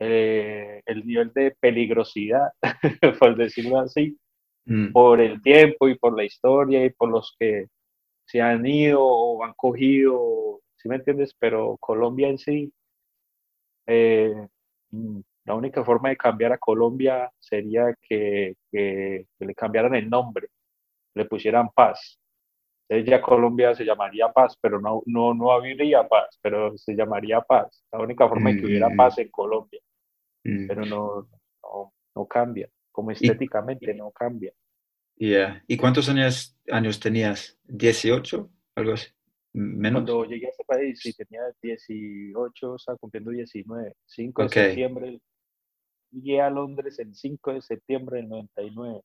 eh, 0.00 0.82
el 0.86 1.06
nivel 1.06 1.32
de 1.34 1.52
peligrosidad, 1.60 2.52
por 3.20 3.36
decirlo 3.36 3.78
así, 3.80 4.18
mm. 4.66 4.92
por 4.92 5.20
el 5.20 5.42
tiempo 5.42 5.88
y 5.88 5.96
por 5.98 6.16
la 6.16 6.24
historia 6.24 6.84
y 6.84 6.90
por 6.90 7.10
los 7.10 7.34
que 7.38 7.68
se 8.26 8.40
han 8.42 8.66
ido 8.66 9.02
o 9.04 9.44
han 9.44 9.54
cogido, 9.54 10.60
¿sí 10.76 10.88
me 10.88 10.96
entiendes? 10.96 11.34
Pero 11.38 11.76
Colombia 11.78 12.28
en 12.28 12.38
sí, 12.38 12.72
mm, 14.90 15.20
la 15.44 15.54
única 15.54 15.84
forma 15.84 16.08
de 16.10 16.16
cambiar 16.16 16.52
a 16.52 16.58
Colombia 16.58 17.30
sería 17.38 17.94
que, 18.02 18.54
que 18.70 19.26
le 19.38 19.54
cambiaran 19.54 19.94
el 19.94 20.08
nombre 20.10 20.48
le 21.14 21.24
pusieran 21.26 21.68
paz. 21.70 22.18
Ella 22.88 23.20
Colombia 23.22 23.74
se 23.74 23.84
llamaría 23.84 24.30
paz, 24.32 24.58
pero 24.60 24.80
no, 24.80 25.02
no, 25.06 25.32
no 25.32 25.50
habría 25.52 26.06
paz, 26.06 26.38
pero 26.42 26.76
se 26.76 26.94
llamaría 26.94 27.40
paz. 27.40 27.82
La 27.90 28.00
única 28.00 28.28
forma 28.28 28.50
de 28.50 28.60
que 28.60 28.66
hubiera 28.66 28.90
Mm. 28.90 28.96
paz 28.96 29.18
en 29.18 29.30
Colombia, 29.30 29.80
Mm, 30.44 30.66
pero 30.68 30.84
no, 30.84 31.28
no, 31.62 31.94
no 32.14 32.26
cambia. 32.26 32.68
Como 32.92 33.10
estéticamente 33.10 33.94
no 33.94 34.10
cambia. 34.12 34.52
yeah. 35.16 35.62
¿Y 35.66 35.76
cuántos 35.76 36.08
años, 36.08 36.56
años 36.70 37.00
tenías? 37.00 37.58
¿18? 37.66 38.50
¿Algo 38.76 38.92
así? 38.92 39.08
¿Menos? 39.54 40.02
Cuando 40.02 40.24
llegué 40.26 40.46
a 40.46 40.50
este 40.50 40.64
país, 40.64 41.00
sí, 41.00 41.14
tenía 41.14 41.40
18, 41.62 42.76
estaba 42.76 42.98
cumpliendo 42.98 43.30
19. 43.30 43.94
5 44.04 44.42
de 44.42 44.46
Ok. 44.46 44.52
septiembre. 44.52 45.20
Llegué 46.10 46.40
a 46.40 46.50
Londres 46.50 46.98
el 46.98 47.14
5 47.14 47.52
de 47.54 47.62
septiembre 47.62 48.18
del 48.18 48.28
99. 48.28 49.00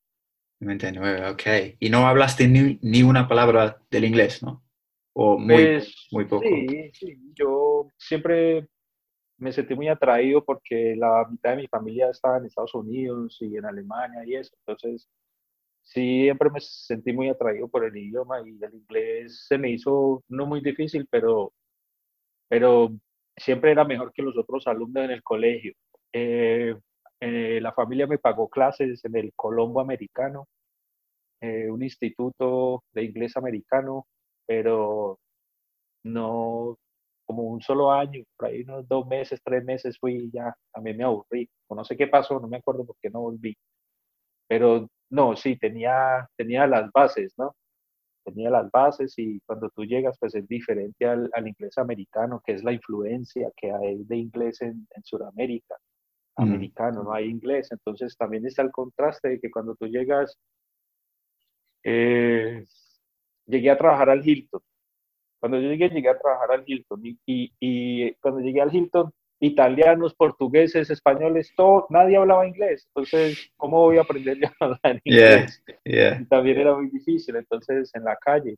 99, 0.60 1.30
ok. 1.30 1.78
Y 1.80 1.90
no 1.90 2.08
hablaste 2.08 2.48
ni, 2.48 2.80
ni 2.82 3.04
una 3.04 3.28
palabra 3.28 3.82
del 3.90 4.06
inglés, 4.06 4.44
¿no? 4.44 4.64
O 5.14 5.38
muy, 5.38 5.56
Pues, 5.56 6.08
muy 6.12 6.26
poco. 6.26 6.44
Sí, 6.44 6.92
sí, 6.94 7.18
yo 7.34 7.88
siempre 7.98 8.68
me 9.38 9.52
sentí 9.52 9.74
muy 9.74 9.88
atraído 9.88 10.44
porque 10.44 10.96
la 10.98 11.26
mitad 11.30 11.52
de 11.52 11.58
mi 11.58 11.68
familia 11.68 12.10
estaba 12.10 12.38
en 12.38 12.46
Estados 12.46 12.76
Unidos 12.76 13.38
y 13.40 13.56
en 13.56 13.66
Alemania 13.66 14.24
y 14.26 14.36
eso. 14.36 14.54
Entonces, 14.66 15.10
siempre 15.82 16.50
me 16.50 16.60
sentí 16.60 17.14
muy 17.14 17.30
atraído 17.30 17.68
por 17.68 17.86
el 17.86 17.96
idioma 17.96 18.42
y 18.42 18.64
el 18.64 18.74
inglés 18.74 19.46
se 19.48 19.58
me 19.58 19.72
hizo 19.72 20.24
no 20.28 20.46
muy 20.46 20.62
difícil, 20.62 21.08
pero, 21.10 21.54
pero 22.48 22.92
siempre 23.36 23.72
era 23.72 23.86
mejor 23.86 24.12
que 24.14 24.22
los 24.22 24.38
otros 24.38 24.68
alumnos 24.68 25.06
en 25.06 25.12
el 25.12 25.24
colegio. 25.24 25.74
Eh, 26.14 26.76
eh, 27.22 27.60
la 27.62 27.74
familia 27.74 28.08
me 28.08 28.18
pagó 28.20 28.50
clases 28.50 29.04
en 29.06 29.16
el 29.16 29.34
Colombo 29.36 29.82
Americano, 29.82 30.48
eh, 31.42 31.70
un 31.70 31.84
instituto 31.84 32.84
de 32.94 33.04
inglés 33.04 33.38
americano, 33.38 34.08
pero 34.46 35.20
no 36.04 36.78
como 37.26 37.44
un 37.44 37.62
solo 37.62 37.92
año, 37.92 38.24
por 38.38 38.50
ahí 38.50 38.64
unos 38.64 38.88
dos 38.88 39.06
meses, 39.08 39.40
tres 39.44 39.64
meses 39.64 39.98
fui 40.00 40.16
y 40.16 40.32
ya, 40.32 40.56
también 40.74 40.98
me 40.98 41.04
aburrí. 41.04 41.48
No 41.70 41.84
sé 41.86 41.96
qué 41.96 42.08
pasó, 42.08 42.40
no 42.40 42.48
me 42.48 42.58
acuerdo 42.58 42.86
por 42.86 42.96
qué 43.02 43.10
no 43.12 43.22
volví. 43.22 43.56
Pero 44.48 44.88
no, 45.12 45.36
sí, 45.36 45.58
tenía, 45.58 46.28
tenía 46.38 46.68
las 46.68 46.92
bases, 46.92 47.34
¿no? 47.38 47.56
Tenía 48.26 48.50
las 48.50 48.72
bases 48.72 49.14
y 49.18 49.40
cuando 49.42 49.70
tú 49.72 49.86
llegas, 49.86 50.18
pues 50.20 50.36
es 50.36 50.48
diferente 50.48 51.06
al, 51.06 51.30
al 51.34 51.48
inglés 51.48 51.78
americano, 51.78 52.42
que 52.46 52.54
es 52.54 52.64
la 52.64 52.74
influencia 52.74 53.52
que 53.58 53.72
hay 53.72 54.04
de 54.06 54.18
inglés 54.18 54.62
en, 54.62 54.88
en 54.96 55.04
Sudamérica. 55.04 55.76
Americano, 56.36 57.04
no 57.04 57.14
hay 57.14 57.26
inglés. 57.26 57.70
Entonces 57.72 58.16
también 58.18 58.46
está 58.46 58.62
el 58.62 58.72
contraste 58.72 59.30
de 59.30 59.40
que 59.40 59.52
cuando 59.52 59.76
tú 59.76 59.88
llegas, 59.88 60.38
eh, 61.84 62.64
llegué 63.46 63.70
a 63.70 63.78
trabajar 63.78 64.10
al 64.10 64.28
Hilton. 64.28 64.62
Cuando 65.40 65.60
yo 65.60 65.70
llegué, 65.70 65.90
llegué 65.90 66.10
a 66.10 66.18
trabajar 66.20 66.52
al 66.52 66.64
Hilton. 66.66 67.06
Y, 67.06 67.18
y, 67.26 67.54
y 67.60 68.14
cuando 68.16 68.42
llegué 68.42 68.62
al 68.62 68.74
Hilton, 68.74 69.12
italianos, 69.40 70.14
portugueses, 70.14 70.90
españoles, 70.90 71.54
todo, 71.56 71.88
nadie 71.90 72.18
hablaba 72.18 72.48
inglés. 72.48 72.86
Entonces, 72.88 73.50
¿cómo 73.58 73.82
voy 73.82 73.98
a 73.98 74.02
aprender 74.02 74.38
yo 74.38 74.48
a 74.60 74.66
hablar 74.66 74.80
Yeah. 75.06 75.36
inglés? 75.36 75.64
Yeah. 75.86 76.22
Y 76.22 76.26
también 76.26 76.60
era 76.60 76.76
muy 76.76 76.90
difícil, 76.90 77.36
entonces, 77.36 77.90
en 77.96 78.04
la 78.04 78.18
calle. 78.18 78.58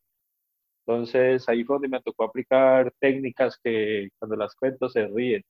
Entonces, 0.85 1.47
ahí 1.47 1.63
fue 1.63 1.75
donde 1.75 1.87
me 1.89 2.01
tocó 2.01 2.23
aplicar 2.23 2.91
técnicas 2.99 3.57
que 3.63 4.09
cuando 4.17 4.35
las 4.35 4.55
cuento 4.55 4.89
se 4.89 5.05
ríen. 5.07 5.43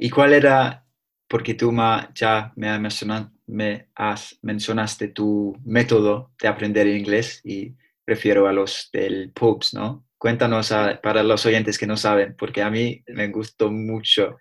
¿Y 0.00 0.10
cuál 0.10 0.32
era, 0.34 0.84
porque 1.28 1.54
tú 1.54 1.72
ma- 1.72 2.10
ya 2.14 2.52
me, 2.56 2.68
ha 2.68 2.78
mencionado, 2.78 3.30
me 3.46 3.88
has, 3.94 4.38
mencionaste 4.42 5.08
tu 5.08 5.56
método 5.64 6.32
de 6.40 6.48
aprender 6.48 6.86
inglés 6.86 7.40
y 7.44 7.74
prefiero 8.04 8.46
a 8.46 8.52
los 8.52 8.88
del 8.92 9.32
pubs, 9.32 9.74
¿no? 9.74 10.06
Cuéntanos 10.18 10.72
a- 10.72 11.00
para 11.02 11.22
los 11.22 11.44
oyentes 11.46 11.78
que 11.78 11.86
no 11.86 11.96
saben, 11.96 12.34
porque 12.36 12.62
a 12.62 12.70
mí 12.70 13.02
me 13.08 13.28
gustó 13.28 13.70
mucho, 13.70 14.36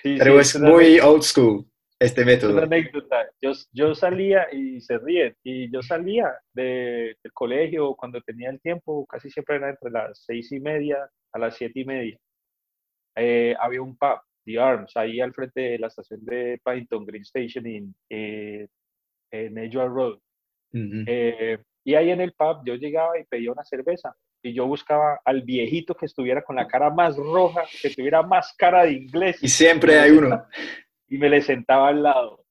Sí, 0.02 0.16
pero 0.18 0.32
sí, 0.34 0.38
es 0.40 0.54
una 0.54 0.70
muy 0.70 0.98
old 1.00 1.22
school 1.22 1.66
este 1.98 2.22
Es 2.22 2.26
una 2.26 2.32
método. 2.32 2.62
anécdota. 2.62 3.28
Yo, 3.42 3.52
yo 3.72 3.94
salía 3.94 4.46
y 4.52 4.80
se 4.80 4.96
ríen. 4.98 5.36
Y 5.44 5.70
yo 5.70 5.82
salía 5.82 6.32
de- 6.54 7.14
del 7.22 7.32
colegio 7.34 7.94
cuando 7.94 8.22
tenía 8.22 8.48
el 8.48 8.58
tiempo, 8.60 9.04
casi 9.06 9.30
siempre 9.30 9.56
era 9.56 9.68
entre 9.68 9.90
las 9.90 10.22
seis 10.24 10.50
y 10.52 10.60
media 10.60 10.96
a 11.32 11.38
las 11.38 11.56
siete 11.56 11.80
y 11.80 11.84
media. 11.84 12.18
Eh, 13.16 13.54
había 13.58 13.82
un 13.82 13.96
pub, 13.96 14.20
The 14.44 14.58
Arms, 14.58 14.96
ahí 14.96 15.20
al 15.20 15.34
frente 15.34 15.60
de 15.60 15.78
la 15.78 15.88
estación 15.88 16.24
de 16.24 16.60
Paddington 16.62 17.04
Green 17.04 17.22
Station 17.22 17.66
en, 17.66 17.94
eh, 18.08 18.68
en 19.30 19.58
Edgeware 19.58 19.90
Road. 19.90 20.18
Ujú. 20.72 21.04
Eh, 21.06 21.58
y 21.84 21.94
ahí 21.94 22.10
en 22.10 22.20
el 22.20 22.32
pub 22.32 22.62
yo 22.64 22.74
llegaba 22.74 23.18
y 23.18 23.24
pedía 23.24 23.52
una 23.52 23.64
cerveza. 23.64 24.14
Y 24.42 24.54
yo 24.54 24.66
buscaba 24.66 25.20
al 25.24 25.42
viejito 25.42 25.94
que 25.94 26.06
estuviera 26.06 26.42
con 26.42 26.56
la 26.56 26.66
cara 26.66 26.88
más 26.88 27.16
roja, 27.16 27.62
que 27.82 27.90
tuviera 27.90 28.22
más 28.22 28.54
cara 28.56 28.84
de 28.84 28.92
inglés. 28.92 29.42
Y 29.42 29.48
siempre 29.48 29.98
hay 29.98 30.12
uno. 30.12 30.44
y 31.08 31.18
me 31.18 31.28
le 31.28 31.42
sentaba 31.42 31.88
al 31.88 32.02
lado. 32.02 32.44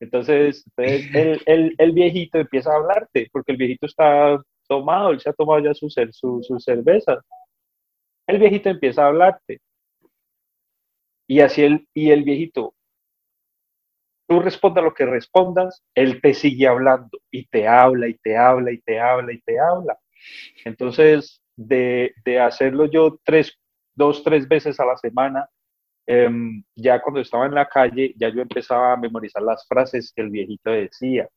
Entonces, 0.00 0.64
entonces 0.76 1.10
el, 1.14 1.42
el, 1.46 1.74
el 1.78 1.92
viejito 1.92 2.38
empieza 2.38 2.72
a 2.72 2.76
hablarte, 2.76 3.28
porque 3.32 3.52
el 3.52 3.58
viejito 3.58 3.86
está 3.86 4.40
tomado, 4.66 5.10
él 5.10 5.20
se 5.20 5.30
ha 5.30 5.32
tomado 5.32 5.60
ya 5.60 5.74
su, 5.74 5.88
su, 5.90 6.42
su 6.42 6.58
cerveza. 6.58 7.20
El 8.26 8.38
viejito 8.38 8.70
empieza 8.70 9.04
a 9.04 9.08
hablarte. 9.08 9.60
Y 11.32 11.40
así 11.40 11.62
el, 11.62 11.88
y 11.94 12.10
el 12.10 12.24
viejito, 12.24 12.74
tú 14.28 14.40
respondas 14.40 14.84
lo 14.84 14.92
que 14.92 15.06
respondas, 15.06 15.82
él 15.94 16.20
te 16.20 16.34
sigue 16.34 16.68
hablando 16.68 17.18
y 17.30 17.46
te 17.46 17.66
habla 17.66 18.06
y 18.06 18.18
te 18.18 18.36
habla 18.36 18.70
y 18.70 18.78
te 18.82 19.00
habla 19.00 19.32
y 19.32 19.40
te 19.40 19.58
habla. 19.58 19.98
Entonces, 20.66 21.40
de, 21.56 22.12
de 22.26 22.38
hacerlo 22.38 22.84
yo 22.84 23.18
tres, 23.24 23.58
dos, 23.94 24.22
tres 24.22 24.46
veces 24.46 24.78
a 24.78 24.84
la 24.84 24.98
semana, 24.98 25.48
em, 26.06 26.62
ya 26.76 27.00
cuando 27.00 27.20
estaba 27.20 27.46
en 27.46 27.54
la 27.54 27.66
calle, 27.66 28.12
ya 28.18 28.28
yo 28.28 28.42
empezaba 28.42 28.92
a 28.92 28.98
memorizar 28.98 29.42
las 29.42 29.66
frases 29.66 30.12
que 30.14 30.20
el 30.22 30.28
viejito 30.30 30.70
decía. 30.70 31.30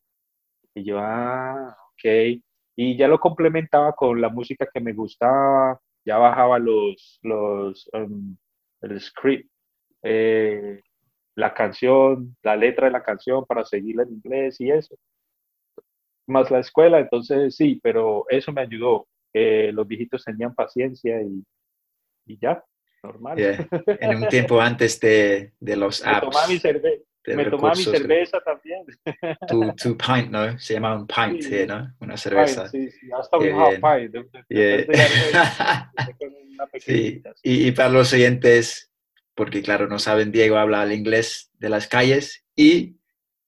Y 0.76 0.84
yo, 0.86 1.00
ah, 1.00 1.78
ok. 1.94 2.42
Y 2.76 2.98
ya 2.98 3.08
lo 3.08 3.20
complementaba 3.20 3.94
con 3.96 4.20
la 4.22 4.30
música 4.30 4.68
que 4.74 4.82
me 4.82 4.94
gustaba, 4.94 5.80
ya 6.06 6.18
bajaba 6.18 6.60
los, 6.60 7.20
los, 7.24 7.90
em, 7.94 8.38
el 8.82 9.00
script, 9.02 9.50
eh, 10.06 10.80
la 11.36 11.54
canción, 11.54 12.36
la 12.44 12.56
letra 12.56 12.86
de 12.86 12.92
la 12.94 13.04
canción 13.04 13.44
para 13.46 13.66
seguirla 13.66 14.04
en 14.04 14.14
inglés 14.14 14.62
y 14.62 14.70
eso. 14.72 14.96
Más 16.28 16.50
la 16.50 16.60
escuela, 16.60 17.00
entonces 17.00 17.56
sí, 17.56 17.80
pero 17.84 18.26
eso 18.30 18.52
me 18.54 18.62
ayudó. 18.62 19.08
que 19.34 19.72
los 19.74 19.86
viejitos 19.86 20.24
tenían 20.24 20.56
paciencia 20.56 21.22
y, 21.22 21.44
y 22.26 22.38
ya, 22.40 22.64
normal. 23.04 23.38
Yeah. 23.38 23.68
En 24.00 24.24
un 24.24 24.28
tiempo 24.30 24.62
antes 24.62 25.00
de, 25.02 25.52
de 25.60 25.76
los 25.76 26.04
Me 26.06 26.20
tomaba 26.22 26.48
mi, 26.48 26.54
apps, 26.54 26.62
cerve 26.62 27.04
de 27.26 27.36
me 27.36 27.46
tomaba 27.46 27.74
mi 27.74 27.84
recursos, 27.84 27.98
cerveza 27.98 28.40
también. 28.42 28.86
tu, 29.48 29.74
tu 29.76 29.98
pint, 29.98 30.30
¿no? 30.32 30.58
Se 30.60 30.76
llama 30.76 30.96
un 30.96 31.06
pint, 31.08 31.42
Sí. 31.42 31.50
sí, 31.50 31.66
¿no? 31.68 31.94
Una 32.00 32.16
cerveza. 32.18 32.70
Pint, 32.72 32.92
sí, 32.92 32.98
sí, 33.00 33.10
hasta 33.12 33.38
Qué 33.40 33.52
un 33.54 33.60
half 33.62 33.74
pint. 33.74 34.12
de- 34.14 34.24
de- 34.24 34.46
Yeah. 34.50 34.78
de 34.86 36.80
sí. 36.80 37.22
y, 37.44 37.68
y 37.68 37.72
para 37.72 37.90
los 37.90 38.14
oyentes, 38.14 38.90
porque 39.36 39.62
claro, 39.62 39.88
no 39.88 40.00
saben, 40.00 40.32
Diego 40.32 40.58
habla 40.58 40.84
el 40.84 40.94
inglés 40.94 41.52
de 41.60 41.70
las 41.70 41.88
calles 41.88 42.46
y 42.56 42.98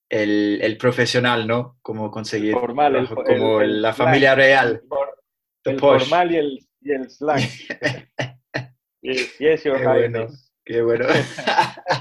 el, 0.10 0.60
el 0.62 0.78
profesional, 0.78 1.48
¿no? 1.48 1.78
Cómo 1.82 2.12
conseguir 2.12 2.54
formal, 2.54 2.96
el, 2.96 3.06
trabajo, 3.08 3.24
fo- 3.24 3.32
el- 3.34 3.40
como 3.40 3.62
la 3.62 3.94
familia 3.94 4.36
real, 4.36 4.82
El, 5.66 5.80
formal 5.80 6.32
y 6.32 6.36
el, 6.38 6.60
y 6.82 6.92
el 6.92 7.10
slang. 7.10 7.42
Yes, 9.02 9.38
yes, 9.38 9.62
Qué 9.64 9.70
bueno. 9.70 10.28
Qué 10.66 10.82
bueno. 10.82 11.06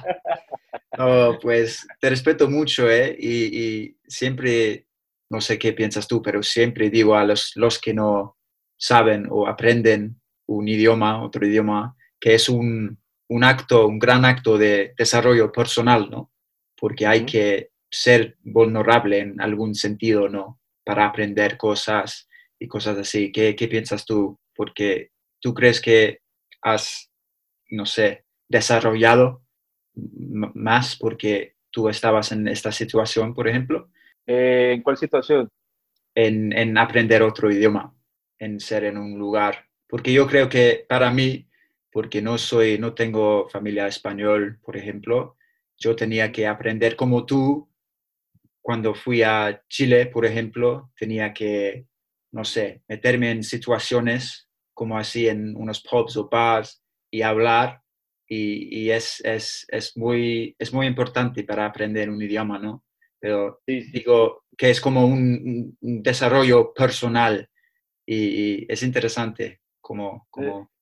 No, 0.98 1.38
pues 1.40 1.86
te 2.00 2.08
respeto 2.10 2.48
mucho, 2.48 2.90
¿eh? 2.90 3.14
Y, 3.18 3.58
y 3.84 3.98
siempre, 4.06 4.86
no 5.30 5.40
sé 5.42 5.58
qué 5.58 5.72
piensas 5.74 6.08
tú, 6.08 6.22
pero 6.22 6.42
siempre 6.42 6.88
digo 6.88 7.14
a 7.14 7.24
los, 7.24 7.52
los 7.56 7.78
que 7.78 7.92
no 7.92 8.38
saben 8.78 9.26
o 9.30 9.46
aprenden 9.46 10.20
un 10.46 10.66
idioma, 10.68 11.22
otro 11.22 11.46
idioma, 11.46 11.94
que 12.18 12.34
es 12.34 12.48
un, 12.48 12.98
un 13.28 13.44
acto, 13.44 13.86
un 13.86 13.98
gran 13.98 14.24
acto 14.24 14.58
de 14.58 14.94
desarrollo 14.96 15.50
personal, 15.52 16.08
¿no? 16.10 16.32
Porque 16.76 17.06
hay 17.06 17.24
que 17.24 17.70
ser 17.90 18.36
vulnerable 18.42 19.18
en 19.18 19.40
algún 19.40 19.74
sentido, 19.74 20.28
¿no? 20.28 20.60
Para 20.84 21.06
aprender 21.06 21.56
cosas 21.56 22.28
y 22.58 22.68
cosas 22.68 22.98
así. 22.98 23.32
¿Qué, 23.32 23.54
qué 23.56 23.68
piensas 23.68 24.04
tú? 24.04 24.38
Porque 24.54 25.10
tú 25.40 25.54
crees 25.54 25.80
que 25.80 26.20
has, 26.62 27.10
no 27.70 27.86
sé, 27.86 28.24
desarrollado 28.48 29.42
más 29.94 30.96
porque 30.96 31.54
tú 31.70 31.88
estabas 31.88 32.32
en 32.32 32.48
esta 32.48 32.70
situación, 32.72 33.34
por 33.34 33.48
ejemplo, 33.48 33.90
Eh, 34.28 34.72
¿En 34.74 34.82
cuál 34.82 34.96
situación? 34.96 35.48
en, 36.16 36.52
en 36.52 36.76
aprender 36.78 37.22
otro 37.22 37.50
idioma, 37.50 37.94
en 38.40 38.58
ser 38.58 38.84
en 38.84 38.96
un 38.98 39.18
lugar. 39.18 39.68
Porque 39.88 40.12
yo 40.12 40.26
creo 40.26 40.48
que 40.48 40.84
para 40.88 41.10
mí, 41.10 41.46
porque 41.96 42.20
no 42.20 42.36
soy, 42.36 42.78
no 42.78 42.92
tengo 42.92 43.48
familia 43.48 43.86
español, 43.86 44.60
por 44.62 44.76
ejemplo, 44.76 45.38
yo 45.78 45.96
tenía 45.96 46.30
que 46.30 46.46
aprender 46.46 46.94
como 46.94 47.24
tú 47.24 47.72
cuando 48.60 48.94
fui 48.94 49.22
a 49.22 49.64
Chile, 49.70 50.04
por 50.04 50.26
ejemplo, 50.26 50.92
tenía 50.94 51.32
que, 51.32 51.86
no 52.32 52.44
sé, 52.44 52.82
meterme 52.86 53.30
en 53.30 53.42
situaciones 53.42 54.46
como 54.74 54.98
así 54.98 55.26
en 55.26 55.56
unos 55.56 55.80
pubs 55.80 56.18
o 56.18 56.28
bars 56.28 56.84
y 57.10 57.22
hablar. 57.22 57.80
Y, 58.28 58.90
es, 58.90 59.24
es, 59.24 59.64
es, 59.70 59.96
muy, 59.96 60.54
es 60.58 60.74
muy 60.74 60.86
importante 60.86 61.44
para 61.44 61.64
aprender 61.64 62.10
un 62.10 62.20
idioma, 62.20 62.58
¿no? 62.58 62.84
Pero 63.18 63.62
digo 63.66 64.44
que 64.54 64.68
es 64.68 64.82
como 64.82 65.06
un, 65.06 65.78
desarrollo 65.80 66.74
personal 66.74 67.48
y, 68.04 68.70
es 68.70 68.82
interesante 68.82 69.62
como... 69.80 70.26
como... 70.28 70.75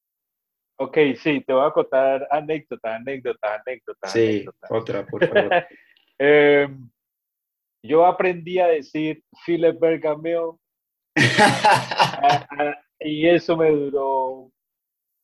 Ok, 0.76 0.98
sí, 1.16 1.40
te 1.46 1.52
voy 1.52 1.66
a 1.66 1.70
contar 1.70 2.26
anécdota, 2.30 2.96
anécdota, 2.96 3.62
anécdota. 3.64 4.08
Sí, 4.08 4.44
otra, 4.68 5.06
por 5.06 5.26
favor. 5.26 5.50
Em, 6.16 6.88
yo 7.82 8.06
aprendí 8.06 8.60
a 8.60 8.68
decir 8.68 9.24
Philip 9.44 9.80
Bergameo 9.80 10.60
y 13.00 13.26
eso 13.26 13.56
me 13.56 13.68
duró 13.68 14.52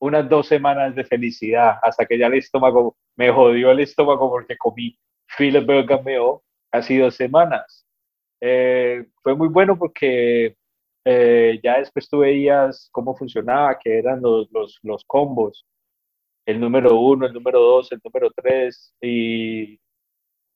unas 0.00 0.28
dos 0.28 0.48
semanas 0.48 0.96
de 0.96 1.04
felicidad 1.04 1.78
hasta 1.80 2.04
que 2.06 2.18
ya 2.18 2.26
el 2.26 2.34
estómago 2.34 2.96
me 3.16 3.30
jodió 3.30 3.70
el 3.70 3.78
estómago 3.78 4.28
porque 4.30 4.56
comí 4.56 4.98
Philip 5.38 5.64
Bergameo 5.64 6.42
hace 6.72 6.98
dos 6.98 7.14
semanas. 7.14 7.86
Eh, 8.40 9.06
fue 9.22 9.36
muy 9.36 9.48
bueno 9.48 9.78
porque 9.78 10.56
eh, 11.04 11.60
ya 11.62 11.78
después 11.78 12.08
tú 12.08 12.18
veías 12.18 12.88
cómo 12.92 13.16
funcionaba, 13.16 13.78
que 13.78 13.98
eran 13.98 14.20
los, 14.22 14.50
los, 14.52 14.78
los 14.82 15.04
combos, 15.04 15.66
el 16.46 16.60
número 16.60 16.98
uno, 16.98 17.26
el 17.26 17.32
número 17.32 17.60
dos, 17.60 17.92
el 17.92 18.00
número 18.04 18.30
tres, 18.34 18.94
y, 19.00 19.80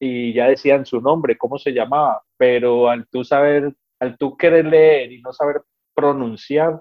y 0.01 0.35
ya 0.35 0.49
decían 0.49 0.87
su 0.87 1.01
nombre, 1.01 1.39
cómo 1.39 1.59
se 1.59 1.73
llamaba, 1.73 2.23
pero 2.37 2.89
al 2.89 3.07
tú 3.09 3.25
saber, 3.25 3.75
al 4.01 4.19
tú 4.19 4.37
querer 4.37 4.67
leer 4.67 5.13
y 5.13 5.23
no 5.23 5.33
saber 5.33 5.63
pronunciar, 5.95 6.81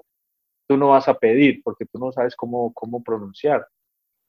tú 0.68 0.78
no 0.78 0.90
vas 0.90 1.08
a 1.08 1.14
pedir 1.18 1.62
porque 1.64 1.86
tú 1.86 2.00
no 2.00 2.12
sabes 2.12 2.36
cómo, 2.36 2.74
cómo 2.74 3.04
pronunciar. 3.04 3.68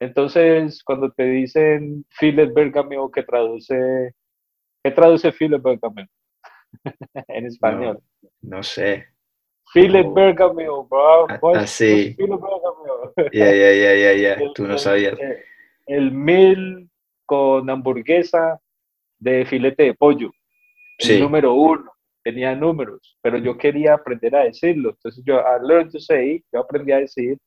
Entonces, 0.00 0.82
cuando 0.84 1.10
te 1.12 1.24
dicen 1.24 2.04
Philip 2.18 2.52
Bergameo, 2.52 3.10
que 3.10 3.22
traduce, 3.22 4.14
¿qué 4.82 4.90
traduce 4.90 5.32
Philip 5.32 5.62
Bergameo 5.62 6.06
en 7.28 7.46
español? 7.46 8.00
No, 8.42 8.62
sé. 8.62 9.13
Philip 9.72 10.06
Bergameo, 10.14 10.84
bro. 10.84 11.26
Así. 11.54 12.16
Ya, 13.32 13.52
ya, 13.52 13.72
ya, 13.72 13.94
ya, 13.94 14.12
ya. 14.12 14.36
Tú 14.54 14.66
no 14.66 14.78
sabías. 14.78 15.18
El, 15.86 16.12
mil 16.12 16.88
con 17.26 17.68
hamburguesa 17.68 18.60
de 19.18 19.44
filete 19.44 19.84
de 19.84 19.94
pollo. 19.94 20.30
El 20.98 21.20
número 21.20 21.54
uno 21.54 21.90
tenía 22.22 22.54
números, 22.54 23.18
pero 23.20 23.38
yo 23.38 23.56
quería 23.58 23.94
aprender 23.94 24.34
a 24.34 24.44
decirlo. 24.44 24.90
Entonces 24.90 25.22
yo, 25.26 25.40
I 25.40 25.60
learned 25.62 25.92
to 25.92 26.00
say, 26.00 26.42
yo 26.52 26.60
aprendí 26.60 26.92
a 26.92 27.00
decir 27.00 27.38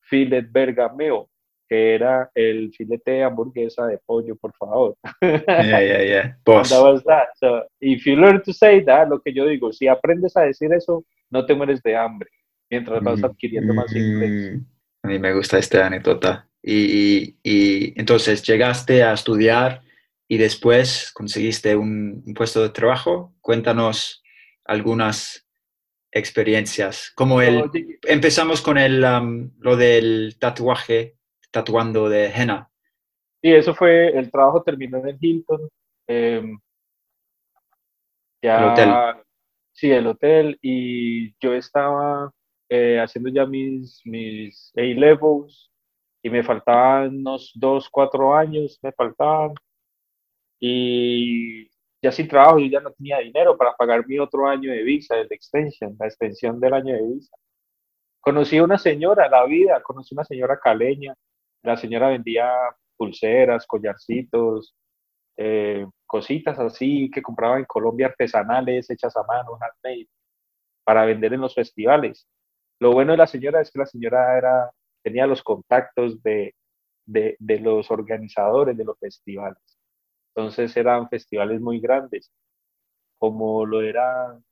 filet 0.00 0.46
bergameo, 0.50 1.28
que 1.68 1.94
era 1.94 2.30
el 2.34 2.72
filete 2.72 3.10
de 3.10 3.22
hamburguesa 3.24 3.86
de 3.86 3.98
pollo, 4.06 4.36
por 4.36 4.54
favor. 4.54 4.96
Yeah, 5.20 5.80
yeah, 5.82 6.02
yeah. 6.02 6.36
Boss. 6.44 6.70
That 6.70 6.82
was 6.82 7.02
that. 7.04 7.28
So, 7.36 7.64
if 7.80 8.06
you 8.06 8.16
learn 8.16 8.42
to 8.42 8.52
say 8.52 8.82
that, 8.84 9.08
lo 9.08 9.20
que 9.20 9.32
yo 9.32 9.46
digo, 9.46 9.72
si 9.72 9.88
aprendes 9.88 10.36
a 10.36 10.42
decir 10.42 10.72
eso, 10.72 11.04
no 11.30 11.46
te 11.46 11.54
mueres 11.54 11.82
de 11.82 11.96
hambre 11.96 12.30
mientras 12.70 13.02
vas 13.02 13.20
mm, 13.20 13.24
adquiriendo 13.24 13.74
más 13.74 13.94
inglés. 13.94 14.56
Mm. 14.56 14.66
A 15.02 15.08
mí 15.08 15.18
me 15.18 15.34
gusta 15.34 15.58
esta 15.58 15.86
anécdota. 15.86 16.48
Y, 16.62 17.36
y, 17.42 17.98
entonces 17.98 18.42
llegaste 18.42 19.04
a 19.04 19.12
estudiar 19.12 19.82
y 20.28 20.38
después 20.38 21.12
conseguiste 21.12 21.76
un, 21.76 22.24
puesto 22.34 22.62
de 22.62 22.70
trabajo. 22.70 23.34
Cuéntanos 23.40 24.24
algunas 24.64 25.46
experiencias. 26.10 27.12
Como 27.14 27.40
el, 27.40 27.70
empezamos 28.02 28.62
con 28.62 28.78
el, 28.78 29.04
um, 29.04 29.50
lo 29.58 29.76
del 29.76 30.36
tatuaje, 30.40 31.16
tatuando 31.52 32.08
de 32.08 32.26
henna. 32.26 32.68
Sí, 33.42 33.52
eso 33.52 33.74
fue, 33.74 34.08
el 34.08 34.30
trabajo 34.30 34.62
terminó 34.62 34.98
en 34.98 35.08
el 35.08 35.18
Hilton. 35.20 35.68
Em, 36.08 36.58
ya, 38.42 38.58
el 38.58 38.64
hotel. 38.64 39.25
Sí, 39.76 39.90
el 39.90 40.06
hotel. 40.06 40.58
Y 40.62 41.34
yo 41.38 41.52
estaba 41.54 42.32
eh, 42.68 42.98
haciendo 42.98 43.30
ya 43.30 43.44
mis, 43.46 44.00
mis 44.06 44.72
A-levels 44.76 45.70
y 46.22 46.30
me 46.30 46.42
faltaban 46.42 47.18
unos 47.18 47.52
dos, 47.54 47.88
cuatro 47.90 48.34
años, 48.34 48.78
me 48.82 48.92
faltaban 48.92 49.54
y 50.58 51.68
ya 52.02 52.10
sin 52.10 52.28
trabajo 52.28 52.58
yo 52.58 52.66
ya 52.66 52.80
no 52.80 52.90
tenía 52.92 53.18
dinero 53.18 53.56
para 53.58 53.74
pagar 53.76 54.06
mi 54.06 54.18
otro 54.18 54.48
año 54.48 54.70
de 54.72 54.82
visa, 54.82 55.16
de 55.16 55.26
extension, 55.30 55.94
la 55.98 56.06
extensión 56.06 56.58
del 56.58 56.74
año 56.74 56.94
de 56.94 57.02
visa. 57.14 57.36
Conocí 58.20 58.56
a 58.58 58.64
una 58.64 58.78
señora, 58.78 59.28
la 59.28 59.44
vida, 59.44 59.82
conocí 59.82 60.14
a 60.14 60.16
una 60.16 60.24
señora 60.24 60.58
caleña, 60.58 61.14
la 61.62 61.76
señora 61.76 62.08
vendía 62.08 62.50
pulseras, 62.96 63.66
collarcitos, 63.66 64.74
eh, 65.36 65.86
cositas 66.06 66.58
así 66.58 67.10
que 67.10 67.22
compraba 67.22 67.58
en 67.58 67.64
Colombia 67.66 68.08
artesanales, 68.08 68.90
hechas 68.90 69.16
a 69.16 69.22
mano, 69.24 69.58
handmade, 69.60 70.08
para 70.84 71.04
vender 71.04 71.34
en 71.34 71.40
los 71.42 71.54
festivales. 71.54 72.26
Lo 72.80 72.92
bueno 72.92 73.12
de 73.12 73.18
la 73.18 73.26
señora 73.26 73.60
es 73.60 73.70
que 73.70 73.78
la 73.80 73.86
señora 73.86 74.38
era, 74.38 74.70
tenía 75.02 75.26
los 75.26 75.42
contactos 75.42 76.22
de, 76.22 76.54
de, 77.06 77.60
los 77.60 77.90
organizadores 77.90 78.76
de 78.76 78.84
los 78.84 78.98
festivales. 78.98 79.78
Entonces 80.34 80.76
eran 80.76 81.08
festivales 81.08 81.60
muy 81.60 81.80
grandes, 81.80 82.30
como 83.18 83.64
lo 83.64 83.82
eran 83.82 84.44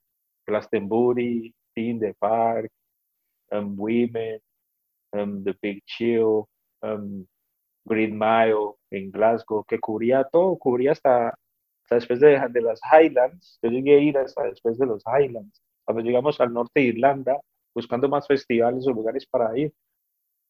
Glastonbury, 0.46 1.54
Teen 1.74 2.00
the 2.00 2.14
Park, 2.14 2.70
um, 3.50 3.74
Women, 3.78 4.40
um, 5.12 5.44
The 5.44 5.54
Big 5.60 5.82
Chill, 5.86 6.46
um, 6.82 7.26
Green 7.84 8.18
Mile 8.18 8.74
en 8.90 9.10
Glasgow, 9.10 9.64
que 9.64 9.78
cubría 9.78 10.24
todo, 10.24 10.56
cubría 10.56 10.92
hasta, 10.92 11.34
después 11.90 12.20
de, 12.20 12.40
de, 12.50 12.60
las 12.62 12.80
Highlands. 12.82 13.58
Yo 13.62 13.70
llegué 13.70 13.96
a 13.96 13.98
ir 13.98 14.18
hasta 14.18 14.44
después 14.44 14.78
de 14.78 14.86
los 14.86 15.02
Highlands. 15.06 15.62
Cuando 15.84 16.02
llegamos 16.02 16.40
al 16.40 16.52
norte 16.52 16.80
de 16.80 16.86
Irlanda, 16.86 17.36
buscando 17.74 18.08
más 18.08 18.26
festivales 18.26 18.86
o 18.86 18.92
lugares 18.92 19.26
para 19.26 19.56
ir, 19.58 19.72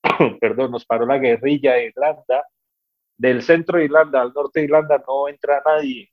perdón, 0.40 0.70
nos 0.70 0.85
paró 0.85 1.07
la 1.07 1.18
guerrilla 1.18 1.75
de 1.75 1.87
Irlanda 1.87 2.44
del 3.16 3.42
centro 3.42 3.79
de 3.79 3.85
Irlanda 3.85 4.20
al 4.20 4.33
norte 4.33 4.61
de 4.61 4.66
Irlanda 4.66 5.03
no 5.07 5.29
entra 5.29 5.62
nadie, 5.64 6.11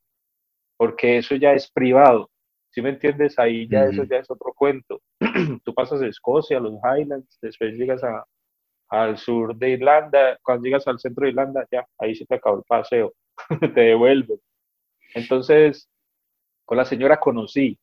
porque 0.77 1.17
eso 1.17 1.35
ya 1.35 1.53
es 1.53 1.69
privado. 1.71 2.29
Si 2.69 2.81
me 2.81 2.89
entiendes? 2.89 3.37
Ahí 3.37 3.67
ya 3.67 3.85
eso 3.85 4.03
ya 4.05 4.17
es 4.17 4.31
otro 4.31 4.53
cuento. 4.53 5.01
Tú 5.65 5.73
pasas 5.73 6.01
a 6.01 6.07
Escocia, 6.07 6.57
a 6.57 6.61
los 6.61 6.75
Highlands, 6.75 7.37
después 7.41 7.73
llegas 7.73 8.03
a, 8.03 8.25
al 8.91 9.17
sur 9.17 9.55
de 9.55 9.69
Irlanda, 9.71 10.37
cuando 10.43 10.65
llegas 10.65 10.85
al 10.87 10.99
centro 10.99 11.23
de 11.23 11.29
Irlanda, 11.29 11.65
ya, 11.71 11.87
ahí 11.97 12.13
se 12.13 12.25
te 12.25 12.35
acabó 12.35 12.57
el 12.57 12.63
paseo, 12.67 13.13
te 13.73 13.81
devuelve. 13.81 14.37
Entonces, 15.15 15.89
con 16.65 16.77
la 16.77 16.85
señora 16.85 17.19
conocí, 17.19 17.79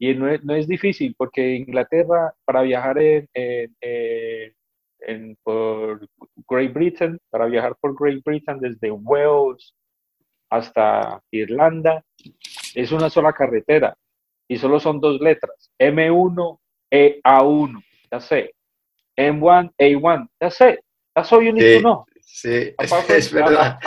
y 0.00 0.14
no 0.14 0.28
es, 0.28 0.44
no 0.44 0.54
es 0.54 0.66
difícil, 0.66 1.14
porque 1.16 1.54
Inglaterra, 1.54 2.34
para 2.44 2.62
viajar 2.62 2.98
en, 2.98 3.28
en, 5.00 5.36
por 5.44 6.08
Great 6.48 6.72
Britain, 6.72 7.18
para 7.30 7.46
viajar 7.46 7.76
por 7.80 7.94
Great 7.98 8.22
Britain 8.24 8.58
desde 8.58 8.90
Wales 8.90 9.74
hasta 10.50 11.22
Irlanda, 11.30 12.04
es 12.74 12.90
una 12.90 13.10
sola 13.10 13.32
carretera 13.32 13.96
y 14.48 14.56
solo 14.56 14.80
son 14.80 15.00
dos 15.00 15.20
letras, 15.20 15.70
M1, 15.78 16.58
EA1, 16.90 17.84
ya 18.10 18.20
sé, 18.20 18.54
M1, 19.18 19.72
A1, 19.78 20.28
ya 20.40 20.50
sé, 20.50 20.78
that's 21.14 21.32
all 21.32 21.42
you 21.42 21.52
need 21.52 21.76
to 21.76 21.80
know. 21.80 22.04
Sí, 22.20 22.72
es 23.08 23.32
verdad. 23.32 23.78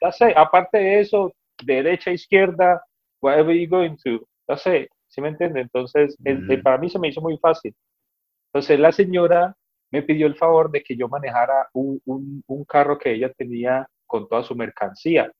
ya 0.00 0.12
sé, 0.12 0.34
aparte 0.36 0.78
de 0.78 1.00
eso, 1.00 1.32
derecha, 1.62 2.10
izquierda, 2.10 2.84
whatever 3.22 3.54
you 3.54 3.68
going 3.68 3.96
to, 4.04 4.26
ya 4.46 4.56
sé, 4.56 4.88
¿sí 5.08 5.20
me 5.22 5.28
entiende? 5.28 5.62
Entonces, 5.62 6.16
para 6.62 6.76
mí 6.76 6.90
se 6.90 6.98
me 6.98 7.08
hizo 7.08 7.22
muy 7.22 7.38
fácil. 7.38 7.74
Entonces, 8.52 8.78
la 8.78 8.92
señora 8.92 9.56
me 9.90 10.02
pidió 10.02 10.26
el 10.26 10.36
favor 10.36 10.70
de 10.70 10.82
que 10.82 10.96
yo 10.96 11.08
manejara 11.08 11.68
un, 11.72 12.00
un, 12.04 12.64
carro 12.64 12.98
que 12.98 13.12
ella 13.12 13.32
tenía 13.32 13.88
con 14.06 14.28
toda 14.28 14.42
su 14.42 14.54
mercancía. 14.54 15.30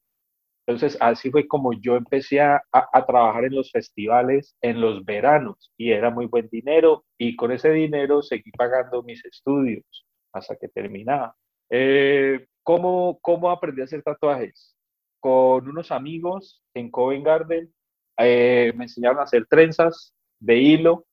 Entonces, 0.67 0.97
así 1.01 1.31
fue 1.31 1.47
como 1.47 1.73
yo 1.75 1.97
empecé 1.97 2.41
a, 2.41 2.63
a, 2.73 3.07
trabajar 3.07 3.45
en 3.45 3.55
los 3.55 3.71
festivales 3.71 4.57
en 4.63 4.81
los 4.81 5.05
veranos 5.05 5.73
y 5.77 5.91
era 5.91 6.11
muy 6.11 6.27
buen 6.27 6.49
dinero 6.49 7.05
y 7.19 7.37
con 7.37 7.53
ese 7.53 7.71
dinero 7.71 8.23
seguí 8.23 8.51
pagando 8.53 9.03
mis 9.03 9.25
estudios 9.27 9.85
hasta 10.33 10.57
que 10.57 10.69
terminaba. 10.69 11.37
Eh, 11.71 12.47
¿cómo, 12.63 13.19
¿Cómo 13.21 13.51
aprendí 13.51 13.83
a 13.83 13.85
hacer 13.85 14.03
tatuajes? 14.03 14.75
Con 15.21 15.69
unos 15.69 15.93
amigos 15.93 16.63
en 16.75 16.91
Covent 16.91 17.25
Garden 17.25 17.73
eh, 18.19 18.73
me 18.75 18.85
enseñaron 18.85 19.19
a 19.19 19.25
hacer 19.25 19.47
trenzas 19.47 20.15
de 20.41 20.57
hilo, 20.57 21.05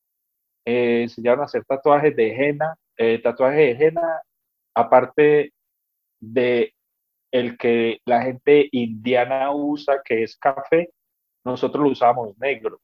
eh, 0.65 1.03
enseñaron 1.03 1.41
a 1.41 1.45
hacer 1.45 1.65
tatuajes 1.65 2.15
de 2.15 2.29
henna 2.35 2.77
eh, 3.03 3.19
tatuaje 3.19 3.57
de 3.59 3.71
henna, 3.71 4.21
aparte 4.75 5.53
de 6.19 6.75
el 7.31 7.57
que 7.57 7.99
la 8.05 8.21
gente 8.23 8.67
indiana 8.71 9.53
usa, 9.53 10.01
que 10.03 10.23
es 10.23 10.37
café, 10.37 10.89
nosotros 11.43 11.83
lo 11.83 11.91
usamos 11.91 12.37
negro 12.37 12.79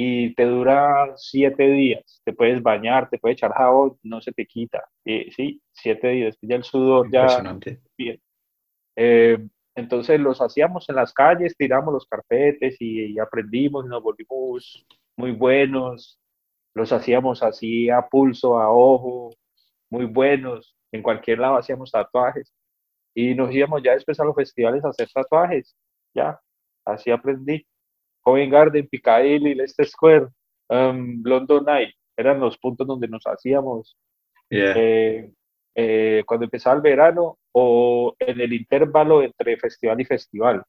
y 0.00 0.32
te 0.34 0.44
dura 0.44 1.12
siete 1.16 1.64
días. 1.68 2.22
Te 2.24 2.32
puedes 2.32 2.62
bañar, 2.62 3.10
te 3.10 3.18
puedes 3.18 3.36
echar 3.36 3.52
jabón, 3.52 3.98
no 4.04 4.20
se 4.20 4.30
te 4.30 4.46
quita. 4.46 4.88
Eh, 5.04 5.28
sí, 5.34 5.60
siete 5.72 6.08
días. 6.08 6.38
Ya 6.40 6.54
el 6.54 6.62
sudor 6.62 7.10
ya... 7.10 7.26
Bien. 7.96 8.20
Eh, 8.96 9.38
entonces 9.74 10.20
los 10.20 10.40
hacíamos 10.40 10.88
en 10.88 10.94
las 10.94 11.12
calles, 11.12 11.56
tiramos 11.56 11.92
los 11.92 12.06
carpetes 12.06 12.76
y, 12.80 13.12
y 13.12 13.18
aprendimos 13.18 13.86
y 13.86 13.88
nos 13.88 14.00
volvimos 14.00 14.86
muy 15.16 15.32
buenos. 15.32 16.20
Los 16.74 16.92
hacíamos 16.92 17.42
así 17.42 17.90
a 17.90 18.02
pulso, 18.02 18.56
a 18.56 18.70
ojo, 18.70 19.30
muy 19.90 20.04
buenos. 20.04 20.76
En 20.92 21.02
cualquier 21.02 21.40
lado 21.40 21.56
hacíamos 21.56 21.90
tatuajes. 21.90 22.54
Y 23.14 23.34
nos 23.34 23.52
íbamos 23.54 23.82
ya 23.82 23.92
después 23.92 24.18
a 24.20 24.24
los 24.24 24.34
festivales 24.34 24.84
a 24.84 24.88
hacer 24.88 25.08
tatuajes. 25.12 25.76
Ya, 26.14 26.38
así 26.84 27.10
aprendí. 27.10 27.66
Covent 28.22 28.52
Garden, 28.52 28.88
Piccadilly, 28.88 29.54
Leicester 29.54 29.86
Square, 29.86 30.28
um, 30.68 31.22
London 31.24 31.64
Night, 31.64 31.94
eran 32.16 32.40
los 32.40 32.58
puntos 32.58 32.86
donde 32.86 33.08
nos 33.08 33.22
hacíamos. 33.26 33.96
Eh, 34.50 35.30
eh, 35.74 36.22
cuando 36.26 36.44
empezaba 36.44 36.76
el 36.76 36.82
verano 36.82 37.38
o 37.52 38.14
en 38.18 38.40
el 38.40 38.52
intervalo 38.52 39.22
entre 39.22 39.56
festival 39.56 40.00
y 40.00 40.04
festival. 40.04 40.64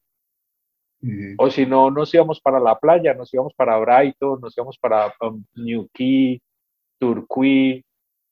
O 1.38 1.50
si 1.50 1.64
no, 1.64 1.90
nos 1.90 2.12
íbamos 2.12 2.40
para 2.40 2.60
la 2.60 2.78
playa, 2.78 3.14
nos 3.14 3.32
íbamos 3.32 3.54
para 3.54 3.78
Brighton, 3.78 4.38
nos 4.40 4.56
íbamos 4.56 4.78
para 4.78 5.12
um, 5.22 5.42
Newquay, 5.54 6.42
Turquí, 6.98 7.82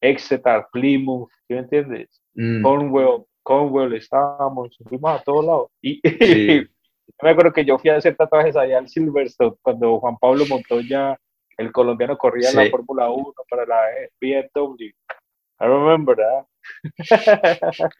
Exeter, 0.02 0.66
Plymouth, 0.70 1.30
¿sí 1.46 1.54
me 1.54 1.60
entiendes? 1.60 2.22
Mm. 2.34 2.62
Cornwall, 2.62 3.24
Cornwall, 3.48 3.94
estábamos, 3.94 4.76
fuimos 4.87 5.11
a 5.11 5.22
todos 5.24 5.42
lados. 5.42 5.70
Y, 5.80 6.02
me 7.22 7.30
acuerdo 7.30 7.50
que 7.50 7.64
yo 7.64 7.78
fui 7.78 7.88
a 7.88 7.96
hacer 7.96 8.14
tatuajes 8.14 8.54
allá 8.56 8.76
al 8.76 8.90
Silverstone 8.90 9.56
cuando 9.62 9.98
Juan 10.00 10.18
Pablo 10.18 10.44
Montoya, 10.46 11.18
el 11.56 11.72
colombiano, 11.72 12.18
corría 12.18 12.50
en 12.50 12.56
la 12.56 12.70
Fórmula 12.70 13.08
1 13.08 13.32
para 13.48 13.64
la 13.64 13.80
BMW. 14.20 14.84
I 15.61 15.64
remember 15.64 16.14
that. 16.14 16.44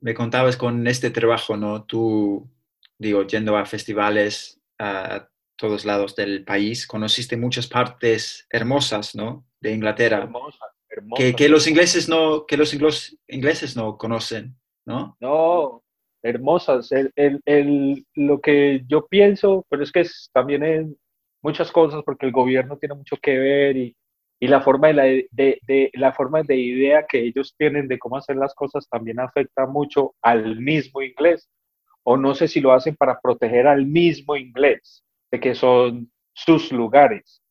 me 0.00 0.12
contabas 0.12 0.58
con 0.58 0.86
este 0.86 1.08
trabajo, 1.08 1.56
¿no? 1.56 1.84
Tú, 1.84 2.46
digo, 2.98 3.26
yendo 3.26 3.56
a 3.56 3.64
festivales 3.64 4.60
a 4.78 5.26
todos 5.56 5.86
lados 5.86 6.14
del 6.16 6.44
país, 6.44 6.86
conociste 6.86 7.38
muchas 7.38 7.66
partes 7.66 8.46
hermosas, 8.50 9.14
¿no? 9.14 9.46
De 9.58 9.72
Inglaterra. 9.72 10.18
Hermosas, 10.18 10.60
hermosas. 10.90 11.34
Que, 11.34 11.48
los 11.48 11.66
ingleses 11.66 12.10
no, 12.10 12.44
que 12.44 12.58
los 12.58 12.74
ingleses 13.26 13.74
no 13.74 13.96
conocen, 13.96 14.58
¿no? 14.88 15.82
Hermosas. 16.22 16.90
El, 16.92 18.06
lo 18.14 18.40
que 18.40 18.82
yo 18.86 19.06
pienso, 19.06 19.64
pero 19.68 19.82
es 19.82 19.92
que 19.92 20.04
también 20.32 20.64
en 20.64 20.96
muchas 21.42 21.70
cosas, 21.70 22.02
porque 22.04 22.26
el 22.26 22.32
gobierno 22.32 22.76
tiene 22.76 22.94
mucho 22.94 23.16
que 23.16 23.38
ver 23.38 23.76
y, 23.76 23.96
la, 24.40 24.60
forma 24.60 24.88
de 24.88 24.94
la, 24.94 25.02
de, 25.02 25.90
la 25.94 26.12
forma 26.12 26.42
de 26.42 26.56
idea 26.56 27.06
que 27.06 27.20
ellos 27.20 27.54
tienen 27.56 27.88
de 27.88 27.98
cómo 27.98 28.16
hacer 28.16 28.36
las 28.36 28.54
cosas 28.54 28.88
también 28.88 29.18
afecta 29.20 29.66
mucho 29.66 30.14
al 30.22 30.60
mismo 30.60 31.02
inglés. 31.02 31.48
O 32.04 32.16
no 32.16 32.34
sé 32.34 32.48
si 32.48 32.60
lo 32.60 32.72
hacen 32.72 32.96
para 32.96 33.20
proteger 33.20 33.66
al 33.66 33.84
mismo 33.84 34.36
inglés, 34.36 35.04
de 35.30 35.40
que 35.40 35.54
son 35.54 36.10
sus 36.32 36.72
lugares. 36.72 37.42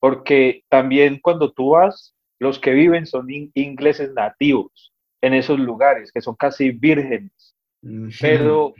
Porque 0.00 0.64
también 0.68 1.20
cuando 1.22 1.52
tú 1.52 1.70
vas, 1.70 2.14
los 2.38 2.58
que 2.58 2.72
viven 2.72 3.06
son 3.06 3.28
ingleses 3.30 4.12
nativos 4.12 4.91
en 5.22 5.34
esos 5.34 5.58
lugares, 5.58 6.12
que 6.12 6.20
son 6.20 6.34
casi 6.34 6.70
vírgenes 6.70 7.54
pero 8.20 8.74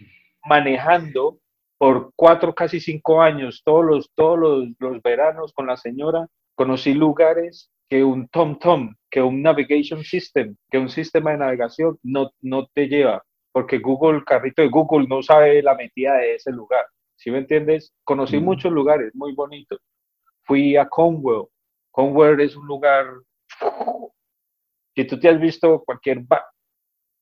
manejando 0.44 1.38
por 1.78 2.12
cuatro, 2.14 2.54
casi 2.54 2.80
cinco 2.80 3.20
años, 3.20 3.62
todos 3.64 3.84
los, 3.84 4.10
todos 4.14 4.38
los, 4.78 5.02
veranos 5.02 5.52
con 5.52 5.66
la 5.66 5.76
señora, 5.76 6.28
conocí 6.54 6.94
lugares 6.94 7.70
que 7.88 8.04
un 8.04 8.28
TomTom, 8.28 8.94
que 9.10 9.20
un 9.20 9.42
navigation 9.42 10.04
system, 10.04 10.56
que 10.70 10.78
un 10.78 10.88
sistema 10.88 11.32
de 11.32 11.38
navegación 11.38 11.98
no, 12.02 12.30
no 12.40 12.68
te 12.72 12.86
lleva, 12.86 13.24
porque 13.50 13.78
Google, 13.78 14.18
el 14.18 14.24
carrito 14.24 14.62
de 14.62 14.68
Google 14.68 15.08
no 15.08 15.22
sabe 15.22 15.60
la 15.62 15.74
metida 15.74 16.14
de 16.18 16.36
ese 16.36 16.52
lugar. 16.52 16.86
¿Sí 17.16 17.30
me 17.30 17.38
entiendes? 17.38 17.92
Conocí 18.04 18.38
muchos 18.40 18.72
lugares 18.72 19.14
muy 19.14 19.34
bonitos. 19.34 19.80
Fui 20.42 20.76
a 20.76 20.88
Conwell. 20.88 21.46
Conwell 21.90 22.40
es 22.40 22.56
un 22.56 22.66
lugar. 22.66 23.06
Si 24.94 25.06
tú 25.06 25.18
te 25.18 25.28
has 25.28 25.40
visto 25.40 25.82
cualquier 25.84 26.22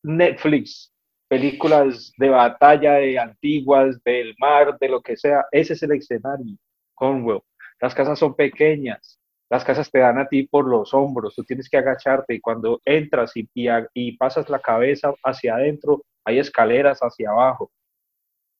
Netflix, 0.02 0.92
películas 1.30 2.12
de 2.18 2.28
batalla 2.28 2.94
de 2.94 3.16
antiguas, 3.16 4.02
del 4.02 4.34
mar, 4.38 4.76
de 4.80 4.88
lo 4.88 5.00
que 5.00 5.16
sea. 5.16 5.44
Ese 5.52 5.74
es 5.74 5.82
el 5.84 5.92
escenario, 5.92 6.56
Conwell. 6.94 7.40
Las 7.80 7.94
casas 7.94 8.18
son 8.18 8.34
pequeñas, 8.34 9.20
las 9.48 9.64
casas 9.64 9.88
te 9.90 10.00
dan 10.00 10.18
a 10.18 10.28
ti 10.28 10.48
por 10.48 10.68
los 10.68 10.92
hombros, 10.92 11.36
tú 11.36 11.44
tienes 11.44 11.68
que 11.70 11.78
agacharte 11.78 12.34
y 12.34 12.40
cuando 12.40 12.80
entras 12.84 13.36
y, 13.36 13.48
y, 13.94 14.16
pasas 14.16 14.50
la 14.50 14.58
cabeza 14.58 15.14
hacia 15.22 15.54
adentro, 15.54 16.04
hay 16.24 16.40
escaleras 16.40 16.98
hacia 16.98 17.30
abajo. 17.30 17.70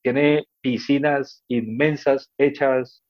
Tiene 0.02 0.46
piscinas 0.60 1.44
inmensas 1.48 2.30
hechas 2.38 3.02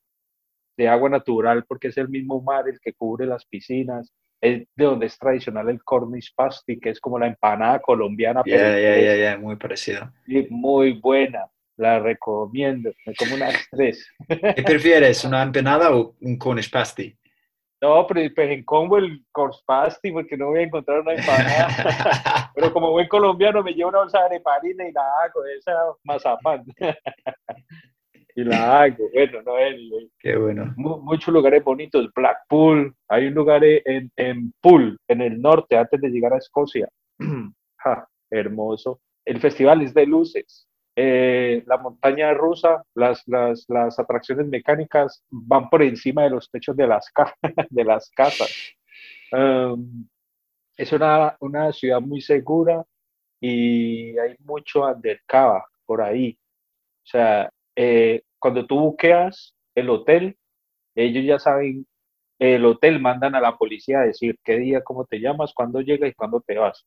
de 0.79 0.89
agua 0.89 1.11
natural 1.11 1.65
porque 1.69 1.89
es 1.89 1.99
el 1.99 2.09
mismo 2.09 2.41
mar 2.41 2.67
el 2.67 2.81
que 2.81 2.95
cubre 2.95 3.27
las 3.27 3.45
piscinas 3.45 4.11
es 4.41 4.67
de 4.75 4.85
donde 4.85 5.07
es 5.07 5.19
tradicional 5.19 5.69
el 5.69 5.83
cornish 5.83 6.35
pasty, 6.35 6.79
que 6.81 6.91
es 6.91 7.01
como 7.01 7.19
la 7.19 7.27
empanada 7.27 7.81
colombiana. 7.81 8.43
Ya, 8.47 8.79
ya, 8.79 9.17
ya, 9.17 9.39
muy 9.39 9.57
parecido. 9.57 10.11
Y 10.27 10.47
muy 10.51 10.93
buena, 10.93 11.47
la 11.77 11.99
recomiendo, 11.99 12.91
me 13.07 13.15
como 13.15 13.35
unas 13.35 13.55
tres. 13.71 14.09
¿Qué 14.29 14.63
prefieres, 14.63 15.25
una 15.25 15.43
empanada 15.43 15.95
o 15.95 16.15
un 16.21 16.39
cornish 16.39 16.71
pasty? 16.71 17.17
No, 17.83 18.07
pero 18.07 18.35
pues 18.35 18.51
en 18.51 18.63
Congo 18.65 18.99
el 18.99 19.25
cornish 19.33 19.63
pasty, 19.65 20.13
porque 20.13 20.37
no 20.37 20.49
voy 20.49 20.61
a 20.61 20.63
encontrar 20.63 21.01
una 21.01 21.15
empanada. 21.15 22.51
pero 22.55 22.73
como 22.73 22.93
buen 22.93 23.09
colombiano 23.09 23.63
me 23.63 23.73
llevo 23.73 23.91
una 23.91 24.01
bolsa 24.01 24.21
de 24.21 24.27
areparina 24.27 24.89
y 24.89 24.93
la 24.93 25.03
hago, 25.23 25.45
esa 25.47 25.73
mazapán 26.05 26.65
y 28.35 28.45
la 28.45 28.83
hago. 28.83 29.09
Bueno, 29.13 29.43
no 29.43 29.59
es. 29.59 29.77
Qué 30.19 30.37
bueno. 30.37 30.73
muchos 30.77 31.33
lugares 31.33 31.63
bonitos. 31.65 32.09
Blackpool, 32.15 32.95
hay 33.09 33.27
un 33.27 33.35
lugar 33.35 33.63
en, 33.65 34.11
en 34.17 34.53
Pool, 34.61 34.99
en 35.09 35.21
el 35.21 35.41
norte, 35.41 35.77
antes 35.77 36.01
de 36.01 36.09
llegar 36.09 36.33
a 36.33 36.39
Escocia. 36.39 36.89
hermoso. 38.31 39.01
El 39.25 39.41
festival 39.41 39.83
es 39.83 39.95
de 39.95 40.07
luces. 40.07 40.67
Eh, 40.97 41.63
la 41.67 41.79
montaña 41.79 42.35
rusa, 42.35 42.83
las, 42.95 43.23
las, 43.27 43.65
las, 43.69 43.99
atracciones 43.99 44.47
mecánicas 44.47 45.25
van 45.31 45.71
por 45.71 45.83
encima 45.83 46.25
de 46.25 46.31
los 46.31 46.51
techos 46.51 46.77
de 46.77 46.87
las, 46.87 47.11
de 47.71 47.85
las 47.85 48.11
casas. 48.11 48.53
Um, 49.33 50.09
es 50.77 50.93
una, 50.93 51.37
una 51.41 51.73
ciudad 51.73 52.01
muy 52.01 52.21
segura 52.21 52.85
y 53.41 54.19
hay 54.19 54.37
mucho 54.41 54.85
undercover 54.85 55.63
por 55.87 56.03
ahí. 56.03 56.37
O 57.05 57.07
sea, 57.07 57.51
eh, 57.77 58.23
cuando 58.39 58.67
tú 58.67 58.79
buqueas 58.79 59.55
el 59.75 59.91
hotel, 59.91 60.37
ellos 60.95 61.25
ya 61.25 61.39
saben, 61.39 61.87
el 62.39 62.65
hotel 62.65 63.01
mandan 63.01 63.35
a 63.35 63.41
la 63.41 63.57
policía 63.57 64.01
a 64.01 64.07
decir 64.07 64.39
qué 64.45 64.59
día, 64.59 64.83
cómo 64.83 65.05
te 65.05 65.21
llamas, 65.21 65.53
cuándo 65.55 65.81
llegas 65.81 66.11
y 66.11 66.15
cuándo 66.15 66.41
te 66.41 66.59
vas. 66.59 66.87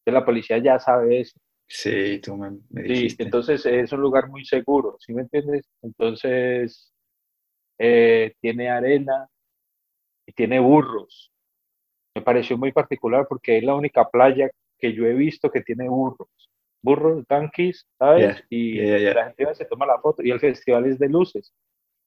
Entonces 0.00 0.20
la 0.20 0.24
policía 0.24 0.58
ya 0.58 0.78
sabe 0.78 1.20
eso. 1.20 1.38
Sí, 1.68 2.20
tú 2.20 2.36
me, 2.36 2.58
dijiste. 2.82 3.22
Sí, 3.22 3.26
entonces 3.26 3.66
es 3.66 3.92
un 3.92 4.00
lugar 4.00 4.28
muy 4.28 4.44
seguro, 4.44 4.96
¿sí 4.98 5.12
me 5.12 5.22
entiendes? 5.22 5.68
Entonces 5.82 6.92
eh, 7.78 8.34
tiene 8.40 8.68
arena 8.70 9.28
y 10.26 10.32
tiene 10.32 10.58
burros. 10.58 11.32
Me 12.14 12.22
pareció 12.22 12.58
muy 12.58 12.72
particular 12.72 13.26
porque 13.28 13.58
es 13.58 13.64
la 13.64 13.74
única 13.74 14.08
playa 14.08 14.50
que 14.78 14.92
yo 14.94 15.06
he 15.06 15.14
visto 15.14 15.50
que 15.50 15.60
tiene 15.60 15.88
burros 15.88 16.49
burros, 16.82 17.26
tanquis, 17.26 17.86
¿sabes? 17.98 18.42
y 18.48 18.80
la 18.80 19.26
gente 19.26 19.54
se 19.54 19.64
toma 19.64 19.86
la 19.86 19.98
foto 19.98 20.22
y 20.22 20.30
el 20.30 20.40
festival 20.40 20.86
es 20.86 20.98
de 20.98 21.08
luces. 21.08 21.52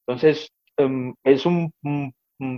Entonces, 0.06 0.52
em, 0.78 1.14
es 1.24 1.46
un, 1.46 1.72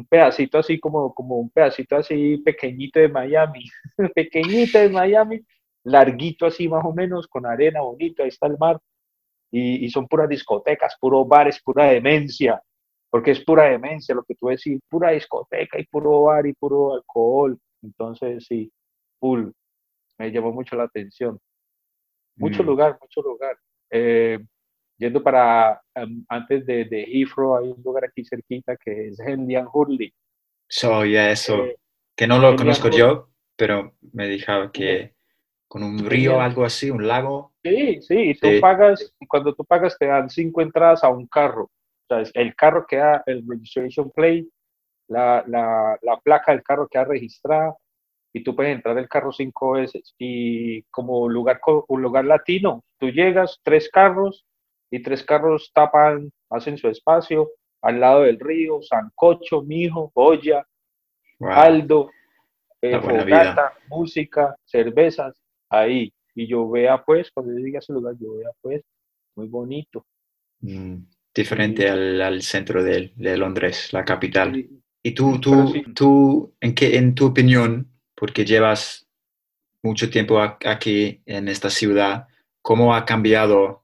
pedacito 0.09 0.57
así 0.57 0.79
como, 0.79 1.13
como 1.13 1.37
un 1.37 1.49
pedacito 1.49 1.95
así 1.95 2.37
pequeñito 2.37 2.99
de 2.99 3.09
Miami, 3.09 3.65
pequeñito 4.15 4.79
de 4.79 4.89
Miami, 4.89 5.41
larguito 5.83 6.45
así 6.45 6.67
más 6.67 6.83
o 6.85 6.93
menos, 6.93 7.27
con 7.27 7.45
arena 7.45 7.81
bonita, 7.81 8.23
ahí 8.23 8.29
está 8.29 8.47
el 8.47 8.57
mar, 8.57 8.79
y, 9.51 9.85
y 9.85 9.89
son 9.89 10.07
puras 10.07 10.27
discotecas, 10.27 10.97
puros 10.99 11.27
bares, 11.27 11.61
pura 11.61 11.85
demencia, 11.85 12.61
porque 13.09 13.31
es 13.31 13.43
pura 13.43 13.65
demencia 13.69 14.15
lo 14.15 14.23
que 14.23 14.35
tú 14.35 14.47
decís, 14.47 14.79
pura 14.89 15.11
discoteca 15.11 15.79
y 15.79 15.85
puro 15.85 16.23
bar 16.23 16.45
y 16.47 16.53
puro 16.53 16.95
alcohol. 16.95 17.57
Entonces, 17.81 18.45
sí, 18.45 18.71
full, 19.19 19.51
me 20.17 20.31
llamó 20.31 20.51
mucho 20.51 20.75
la 20.75 20.83
atención. 20.83 21.39
Mucho 22.35 22.63
mm. 22.63 22.65
lugar, 22.65 22.97
mucho 23.01 23.21
lugar. 23.21 23.57
Eh, 23.89 24.39
yendo 24.97 25.21
para, 25.23 25.81
em, 25.93 26.25
antes 26.29 26.65
de, 26.65 26.85
de, 26.85 27.03
Heathrow, 27.03 27.57
hay 27.57 27.69
un 27.69 27.81
lugar 27.83 28.05
aquí 28.05 28.23
cerquita 28.25 28.75
que 28.77 29.07
es 29.07 29.19
Hendian 29.19 29.67
Hurley. 29.71 30.13
So, 30.67 31.05
ya 31.05 31.31
eso, 31.31 31.65
eh, 31.65 31.77
que 32.15 32.27
no 32.27 32.39
lo 32.39 32.55
conozco 32.55 32.89
yo, 32.89 33.29
pero 33.55 33.93
me 34.13 34.27
dijo 34.27 34.71
que 34.71 35.13
con 35.67 35.83
un 35.83 36.05
río, 36.05 36.39
algo 36.39 36.63
así, 36.63 36.89
un 36.89 37.07
lago. 37.07 37.53
Sí, 37.63 38.01
sí, 38.01 38.15
y 38.29 38.33
tú 38.35 38.47
pagas, 38.61 39.13
cuando 39.27 39.53
tú 39.53 39.65
pagas 39.65 39.97
te 39.97 40.07
dan 40.07 40.29
cinco 40.29 40.61
entradas 40.61 41.03
a 41.03 41.09
un 41.09 41.27
carro. 41.27 41.63
O 41.63 42.07
sea, 42.07 42.23
el 42.33 42.55
carro 42.55 42.85
queda, 42.87 43.23
el 43.25 43.43
registration 43.47 44.11
plate, 44.11 44.47
la, 45.07 45.43
la, 45.47 45.97
la 46.01 46.17
placa 46.17 46.51
del 46.51 46.63
carro 46.63 46.87
queda 46.87 47.05
registrada 47.05 47.75
y 48.35 48.43
tú 48.43 48.53
puedes 48.53 48.75
entrar 48.75 48.97
el 48.97 49.07
carro 49.07 49.31
cinco 49.31 49.71
veces. 49.71 50.13
Y 50.19 50.81
como 50.91 51.29
lugar, 51.29 51.61
un 51.87 52.01
lugar 52.01 52.25
latino, 52.25 52.83
tú 52.99 53.07
llegas, 53.07 53.61
tres 53.63 53.89
carros, 53.89 54.45
y 54.91 55.01
tres 55.01 55.23
carros 55.23 55.71
tapan, 55.73 56.29
hacen 56.49 56.77
su 56.77 56.89
espacio, 56.89 57.49
al 57.81 58.01
lado 58.01 58.23
del 58.23 58.37
río, 58.37 58.81
Sancocho, 58.81 59.61
Mijo, 59.61 60.11
Olla, 60.15 60.67
Aldo, 61.39 62.11
eh, 62.81 62.99
música, 63.87 64.53
cervezas, 64.65 65.41
ahí. 65.69 66.13
Y 66.35 66.45
yo 66.45 66.69
vea 66.69 67.01
pues, 67.05 67.31
cuando 67.31 67.53
yo 67.53 67.59
llegue 67.59 67.77
a 67.77 67.79
ese 67.79 67.93
lugar, 67.93 68.15
yo 68.19 68.35
vea 68.35 68.49
pues, 68.61 68.83
muy 69.37 69.47
bonito. 69.47 70.05
Mm, 70.59 70.97
diferente 71.33 71.89
al, 71.89 72.21
al, 72.21 72.41
centro 72.41 72.83
de, 72.83 73.13
de, 73.15 73.37
Londres, 73.37 73.93
la 73.93 74.03
capital. 74.03 74.67
¿Y 75.01 75.11
tú, 75.11 75.39
tú, 75.39 75.73
tú 75.93 76.53
en, 76.59 76.75
qué, 76.75 76.97
en 76.97 77.15
tu 77.15 77.27
opinión, 77.27 77.94
porque 78.15 78.45
llevas 78.45 79.07
mucho 79.83 80.09
tiempo 80.09 80.41
aquí 80.41 81.21
en 81.25 81.47
esta 81.47 81.69
ciudad, 81.69 82.27
cómo 82.61 82.95
ha 82.95 83.05
cambiado 83.05 83.83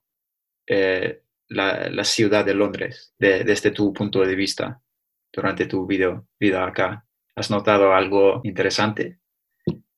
eh, 0.66 1.22
la, 1.48 2.04
ciudad 2.04 2.46
de 2.46 2.56
Londres 2.56 3.14
desde 3.20 3.72
tu 3.72 3.94
punto 3.94 4.22
de 4.22 4.36
vista 4.36 4.82
durante 5.32 5.66
tu 5.66 5.86
video, 5.86 6.28
vida 6.40 6.66
acá? 6.66 7.06
¿Has 7.36 7.52
notado 7.52 7.94
algo 7.94 8.42
interesante? 8.44 9.20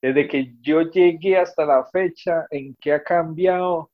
Desde 0.02 0.28
que 0.28 0.54
yo 0.60 0.82
llegué 0.82 1.38
hasta 1.38 1.66
la 1.66 1.86
fecha 1.86 2.46
en 2.52 2.76
que 2.76 2.92
ha 2.92 3.04
cambiado 3.04 3.92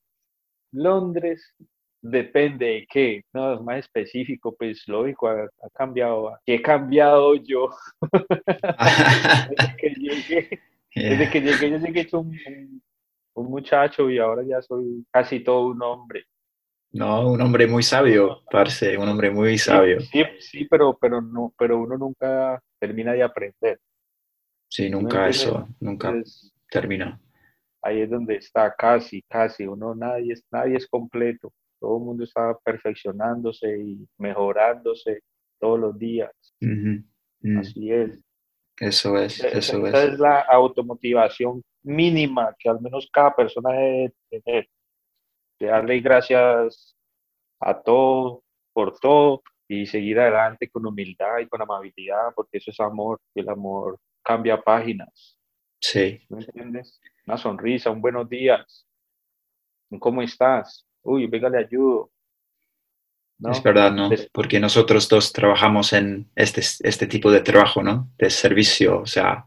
Londres, 0.72 1.54
depende 2.02 2.66
de 2.66 2.88
qué, 2.90 3.24
no 3.34 3.54
es 3.54 3.62
más 3.62 3.80
específico, 3.80 4.56
pues 4.58 4.88
lógico, 4.88 5.28
ha, 5.28 5.44
ha 5.44 5.70
cambiado. 5.74 6.38
¿Qué 6.46 6.56
he 6.56 6.62
cambiado 6.62 7.36
yo? 7.36 7.70
desde, 9.50 9.76
que 9.78 9.90
llegué, 9.90 10.60
desde 10.96 11.30
que 11.30 11.42
llegué, 11.42 11.72
yo 11.72 11.78
llegué 11.78 12.02
hecho 12.02 12.20
un, 12.20 12.82
un, 13.34 13.50
muchacho 13.50 14.10
y 14.10 14.18
ahora 14.18 14.44
ya 14.48 14.62
soy 14.62 15.06
casi 15.12 15.42
todo 15.42 15.68
un 15.68 15.82
hombre. 15.82 16.26
No, 16.92 17.30
un 17.30 17.42
hombre 17.42 17.68
muy 17.68 17.84
sabio, 17.84 18.42
parce, 18.50 18.98
un 18.98 19.08
hombre 19.08 19.30
muy 19.30 19.58
sabio. 19.60 20.00
Sí, 20.00 20.24
sí, 20.40 20.66
pero, 20.66 20.98
pero, 21.00 21.22
no, 21.22 21.54
pero 21.58 21.78
uno 21.80 21.98
nunca 21.98 22.60
termina 22.80 23.14
de 23.14 23.22
aprender. 23.22 23.80
Sí, 24.68 24.90
nunca 24.90 25.28
eso, 25.28 25.68
nunca 25.80 26.14
termina. 26.70 27.20
Ahí 27.82 28.02
es 28.02 28.10
donde 28.10 28.36
está 28.36 28.74
casi, 28.76 29.22
casi, 29.24 29.66
uno 29.66 29.96
nadie 29.96 30.34
es, 30.34 30.44
nadie 30.52 30.78
es 30.78 30.88
completo, 30.88 31.54
todo 31.80 31.98
el 31.98 32.04
mundo 32.04 32.24
está 32.24 32.58
perfeccionándose 32.64 33.78
y 33.78 34.08
mejorándose 34.18 35.22
todos 35.60 35.80
los 35.80 35.98
días. 35.98 36.32
Así 37.58 37.92
es. 37.92 38.20
Eso 38.78 39.18
es, 39.18 39.44
eso 39.44 39.86
Esa 39.88 40.04
es. 40.04 40.20
la 40.20 40.40
automotivación 40.40 41.62
mínima 41.84 42.56
que 42.58 42.70
al 42.70 42.80
menos 42.80 43.10
cada 43.12 43.36
persona 43.36 43.72
debe 43.72 44.14
tener. 44.30 44.70
De 45.60 45.68
darle 45.68 46.00
gracias 46.00 46.96
a 47.60 47.82
todo, 47.82 48.44
por 48.72 48.98
todo, 49.00 49.44
y 49.68 49.86
seguir 49.86 50.20
adelante 50.20 50.70
con 50.70 50.86
humildad 50.86 51.40
y 51.40 51.48
con 51.48 51.62
amabilidad, 51.62 52.34
porque 52.34 52.58
eso 52.58 52.72
es 52.72 52.80
amor, 52.80 53.20
y 53.36 53.42
el 53.42 53.50
amor 53.50 54.00
cambia 54.24 54.62
páginas. 54.62 55.38
Sí. 55.82 56.22
¿Me 56.30 56.40
entiendes? 56.40 57.00
Una 57.28 57.38
sonrisa, 57.38 57.92
un 57.92 58.02
buenos 58.02 58.28
días. 58.28 58.88
¿Cómo 60.00 60.22
estás? 60.22 60.89
Uy, 61.04 61.28
venga, 61.28 61.50
le 61.50 61.60
ayudo. 61.60 62.12
Es 63.52 63.64
verdad, 63.64 63.94
¿no? 63.94 64.10
Porque 64.34 64.60
nosotros 64.60 65.08
dos 65.08 65.32
trabajamos 65.32 65.94
en 65.94 66.30
este, 66.36 66.62
este 66.62 67.08
tipo 67.08 67.32
de 67.32 67.40
trabajo, 67.40 67.82
¿no? 67.82 68.10
De 68.18 68.30
servicio, 68.30 69.00
o 69.02 69.06
sea, 69.06 69.46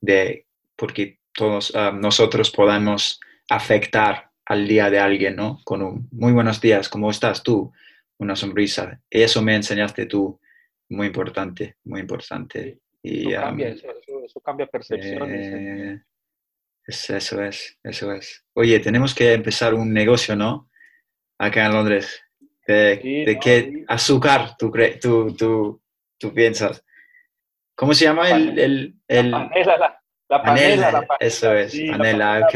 de, 0.00 0.46
porque 0.74 1.20
todos 1.32 1.72
ah, 1.76 1.92
nosotros 1.92 2.50
podemos 2.50 3.20
afectar 3.48 4.30
al 4.44 4.66
día 4.66 4.90
de 4.90 4.98
alguien, 4.98 5.36
¿no? 5.36 5.60
Con 5.64 5.82
un 5.82 6.08
muy 6.10 6.32
buenos 6.32 6.60
días, 6.60 6.88
¿cómo 6.88 7.10
estás 7.10 7.44
tú? 7.44 7.72
Una 8.18 8.34
sonrisa. 8.34 9.00
Eso 9.08 9.40
me 9.40 9.54
enseñaste 9.54 10.06
tú, 10.06 10.40
muy 10.88 11.06
importante, 11.06 11.76
muy 11.84 12.00
importante. 12.00 12.80
Y, 13.04 13.32
eso, 13.32 13.40
cambia, 13.40 13.68
eso, 13.68 13.88
eso, 14.24 14.40
cambia 14.40 14.66
percepciones. 14.66 15.52
Eh, 15.54 16.02
eso 16.84 17.42
es, 17.42 17.78
eso 17.84 18.12
es. 18.12 18.44
Oye, 18.54 18.80
tenemos 18.80 19.14
que 19.14 19.32
empezar 19.32 19.74
un 19.74 19.92
negocio, 19.92 20.34
¿no? 20.34 20.68
Acá 21.42 21.66
en 21.66 21.72
Londres. 21.72 22.22
¿De, 22.68 23.36
qué 23.42 23.84
azúcar 23.88 24.56
tú, 24.56 24.70
tú, 25.00 25.34
tú, 25.36 25.82
tú, 26.16 26.32
piensas? 26.32 26.84
¿Cómo 27.74 27.94
se 27.94 28.04
llama 28.04 28.30
el, 28.30 28.56
el, 28.56 28.94
el... 29.08 29.30
La 29.32 29.48
panela, 29.48 29.76
la, 29.76 30.02
la 30.28 30.42
panela, 30.42 30.92
la 30.92 31.02
panela, 31.02 31.16
Eso 31.18 31.52
es, 31.52 31.76
panela, 31.90 32.46
ok. 32.46 32.54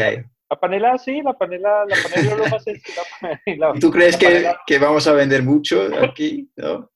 La 0.48 0.60
panela, 0.60 0.98
sí, 0.98 1.20
la 1.20 1.32
panela, 1.32 1.84
la 1.84 1.96
panela 2.00 2.36
lo. 2.36 2.44
La, 3.58 3.80
¿Tú 3.80 3.90
crees 3.90 4.16
que, 4.16 4.54
que, 4.64 4.78
vamos 4.78 5.04
a 5.08 5.14
vender 5.14 5.42
mucho 5.42 5.88
aquí? 6.00 6.48
¿no? 6.54 6.88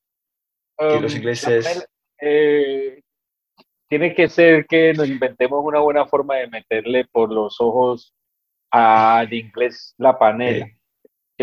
que 0.78 1.00
los 1.00 1.12
um, 1.12 1.18
ingleses... 1.18 1.88
Eh, 2.20 3.02
tiene 3.88 4.14
que 4.14 4.28
ser 4.28 4.64
que 4.66 4.92
nos 4.94 5.08
inventemos 5.08 5.60
una 5.64 5.80
buena 5.80 6.06
forma 6.06 6.36
de 6.36 6.46
meterle 6.46 7.04
por 7.10 7.32
los 7.32 7.60
ojos 7.60 8.14
al 8.70 9.32
inglés 9.32 9.92
la 9.98 10.16
panela. 10.16 10.66
¿Sí 10.66 10.79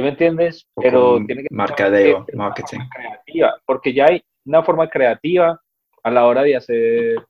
me 0.01 0.10
entiendes? 0.10 0.67
Pero 0.75 1.23
tiene 1.25 1.43
que 1.43 1.47
marcadeo, 1.51 2.25
marketing. 2.33 2.79
creativa, 2.89 3.62
porque 3.65 3.93
ya 3.93 4.05
hay 4.05 4.21
una 4.45 4.63
forma 4.63 4.89
creativa 4.89 5.60
a 6.03 6.12
la 6.12 6.25
hora 6.25 6.43
de 6.43 6.55
hacer 6.55 7.25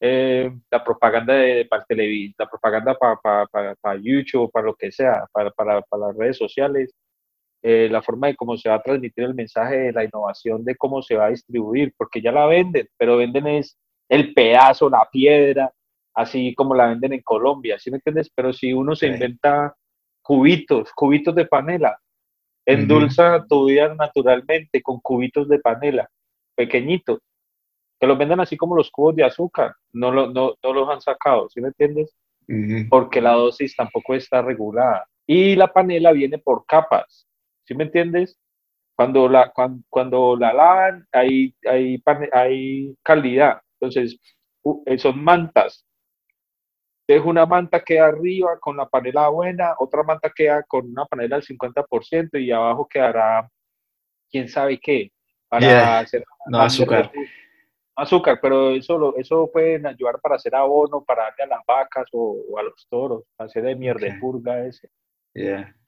eh, 0.00 0.50
la 0.70 0.84
propaganda 0.84 1.34
de, 1.34 1.64
para 1.66 1.84
televisión, 1.84 2.34
la 2.38 2.50
propaganda 2.50 2.94
para, 2.94 3.16
para, 3.46 3.74
para, 3.76 4.00
YouTube, 4.00 4.50
para 4.50 4.66
lo 4.66 4.74
que 4.74 4.90
sea, 4.90 5.24
para, 5.32 5.50
para, 5.50 5.80
para 5.82 6.08
las 6.08 6.16
redes 6.16 6.36
sociales, 6.36 6.92
eh, 7.62 7.88
la 7.88 8.02
forma 8.02 8.26
de 8.26 8.34
cómo 8.34 8.56
se 8.56 8.68
va 8.68 8.76
a 8.76 8.82
transmitir 8.82 9.22
el 9.22 9.34
mensaje 9.34 9.76
de 9.76 9.92
la 9.92 10.04
innovación, 10.04 10.64
de 10.64 10.74
cómo 10.74 11.02
se 11.02 11.14
va 11.14 11.26
a 11.26 11.30
distribuir, 11.30 11.94
porque 11.96 12.20
ya 12.20 12.32
la 12.32 12.46
venden, 12.46 12.88
pero 12.96 13.16
venden 13.16 13.46
es 13.46 13.78
el 14.08 14.34
pedazo, 14.34 14.90
la 14.90 15.08
piedra, 15.10 15.72
así 16.14 16.54
como 16.56 16.74
la 16.74 16.88
venden 16.88 17.12
en 17.12 17.22
Colombia, 17.22 17.78
¿sí 17.78 17.90
me 17.90 17.98
entiendes? 17.98 18.30
Pero 18.34 18.52
si 18.52 18.72
uno 18.72 18.96
se 18.96 19.06
inventa 19.06 19.74
cubitos, 20.22 20.92
cubitos 20.92 21.34
de 21.34 21.46
panela, 21.46 21.98
endulza 22.64 23.44
tu 23.48 23.66
vida 23.66 23.94
naturalmente 23.94 24.80
con 24.82 25.00
cubitos 25.00 25.48
de 25.48 25.58
panela, 25.58 26.08
pequeñitos, 26.54 27.20
que 28.00 28.06
los 28.06 28.18
venden 28.18 28.40
así 28.40 28.56
como 28.56 28.76
los 28.76 28.90
cubos 28.90 29.16
de 29.16 29.24
azúcar, 29.24 29.74
no, 29.92 30.10
lo, 30.10 30.30
no, 30.30 30.54
no 30.62 30.72
los 30.72 30.88
han 30.88 31.00
sacado, 31.00 31.48
¿sí 31.50 31.60
me 31.60 31.68
entiendes? 31.68 32.14
Porque 32.90 33.20
la 33.20 33.32
dosis 33.32 33.74
tampoco 33.76 34.14
está 34.14 34.42
regulada. 34.42 35.06
Y 35.26 35.54
la 35.54 35.72
panela 35.72 36.12
viene 36.12 36.38
por 36.38 36.66
capas, 36.66 37.26
¿sí 37.64 37.74
me 37.74 37.84
entiendes? 37.84 38.38
Cuando 38.96 39.28
la, 39.28 39.50
cuando, 39.50 39.82
cuando 39.88 40.36
la 40.36 40.52
lavan 40.52 41.06
hay, 41.12 41.54
hay, 41.64 42.02
hay 42.32 42.96
calidad, 43.02 43.60
entonces, 43.80 44.18
eh, 44.86 44.98
son 44.98 45.22
mantas. 45.22 45.84
Dejo 47.06 47.28
una 47.28 47.46
manta 47.46 47.82
queda 47.82 48.06
arriba 48.06 48.58
con 48.60 48.76
la 48.76 48.88
panela 48.88 49.28
buena, 49.28 49.74
otra 49.78 50.02
manta 50.02 50.30
queda 50.34 50.62
con 50.62 50.88
una 50.90 51.04
panela 51.04 51.36
al 51.36 51.42
50% 51.42 52.40
y 52.40 52.50
abajo 52.50 52.86
quedará 52.88 53.48
quién 54.30 54.48
sabe 54.48 54.78
qué. 54.78 55.10
Para 55.48 55.98
hacer 55.98 56.24
no, 56.46 56.60
azúcar. 56.62 57.12
Azúcar, 57.94 58.38
pero 58.40 58.70
eso, 58.70 59.14
eso 59.18 59.50
pueden 59.52 59.86
ayudar 59.86 60.18
para 60.20 60.36
hacer 60.36 60.54
abono, 60.54 61.04
para 61.04 61.24
darle 61.24 61.44
a 61.44 61.58
las 61.58 61.66
vacas 61.66 62.06
o, 62.12 62.58
a 62.58 62.62
los 62.62 62.86
toros, 62.88 63.24
hacer 63.36 63.62
de 63.64 63.76
mierda 63.76 64.06
de 64.06 64.18
purga 64.18 64.66
ese. 64.66 64.88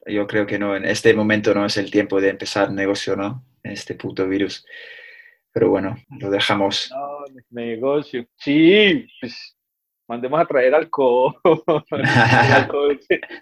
Yo 0.07 0.27
creo 0.27 0.46
que 0.46 0.59
no, 0.59 0.77
en 0.77 0.85
este 0.85 1.14
momento 1.14 1.55
no 1.55 1.64
es 1.64 1.79
el 1.79 1.90
tiempo 1.90 2.20
de 2.20 2.29
empezar 2.31 2.70
negocio, 2.70 3.16
¿no? 3.16 3.42
En 3.62 3.72
este 3.72 3.94
puto 3.94 4.29
virus. 4.29 4.66
Pero 5.50 5.70
bueno, 5.70 5.96
lo 6.18 6.31
dejamos. 6.31 6.90
No, 6.90 7.24
negocio. 7.50 8.27
Sí, 8.37 9.07
pues 9.20 9.57
mandemos 10.09 10.40
a 10.40 10.47
traer 10.47 10.75
alcohol. 10.75 11.35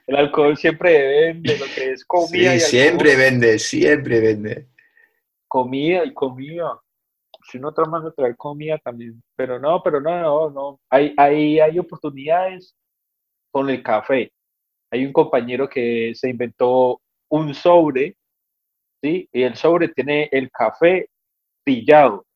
el, 0.06 0.16
alcohol 0.16 0.56
siempre 0.56 0.92
vende, 0.92 1.58
lo 1.58 1.66
que 1.74 1.92
es 1.92 2.04
comida. 2.04 2.52
Sí, 2.52 2.60
siempre 2.60 3.16
vende, 3.16 3.58
siempre 3.58 4.20
vende. 4.20 4.68
Comida 5.48 6.04
y 6.04 6.14
comida. 6.14 6.80
Si 7.50 7.58
no 7.58 7.72
tratamos 7.72 8.04
de 8.04 8.12
traer 8.12 8.36
comida 8.36 8.78
también. 8.78 9.22
Pero 9.36 9.58
no, 9.58 9.82
pero 9.82 10.00
no, 10.00 10.20
no, 10.20 10.50
no. 10.50 10.80
Hay, 10.90 11.14
hay, 11.16 11.60
hay 11.60 11.78
oportunidades 11.78 12.76
con 13.50 13.68
el 13.68 13.82
café. 13.82 14.32
Hay 14.90 15.04
un 15.06 15.12
compañero 15.12 15.68
que 15.68 16.12
se 16.14 16.30
inventó 16.30 17.00
un 17.30 17.54
sobre, 17.54 18.14
¿sí? 19.02 19.28
Y 19.32 19.42
el 19.42 19.56
sobre 19.56 19.88
tiene 19.88 20.28
el 20.30 20.50
café 20.50 21.08
pillado, 21.64 22.26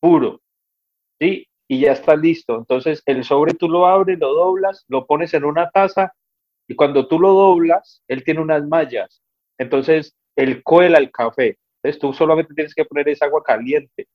puro, 0.00 0.40
¿sí? 1.18 1.47
Y 1.68 1.80
ya 1.80 1.92
está 1.92 2.16
listo. 2.16 2.56
Entonces, 2.56 3.02
el 3.06 3.24
sobre 3.24 3.52
tú 3.54 3.68
lo 3.68 3.86
abres, 3.86 4.18
lo 4.18 4.32
doblas, 4.32 4.84
lo 4.88 5.06
pones 5.06 5.34
en 5.34 5.44
una 5.44 5.70
taza 5.70 6.12
y 6.66 6.74
cuando 6.74 7.06
tú 7.06 7.20
lo 7.20 7.32
doblas, 7.32 8.02
él 8.08 8.24
tiene 8.24 8.40
unas 8.40 8.66
mallas. 8.66 9.22
Entonces, 9.58 10.14
él 10.36 10.62
cuela 10.62 10.98
el 10.98 11.10
café. 11.10 11.58
Entonces 11.82 12.00
tú 12.00 12.12
solamente 12.12 12.54
tienes 12.54 12.74
que 12.74 12.84
poner 12.84 13.08
esa 13.08 13.26
agua 13.26 13.42
caliente, 13.42 14.06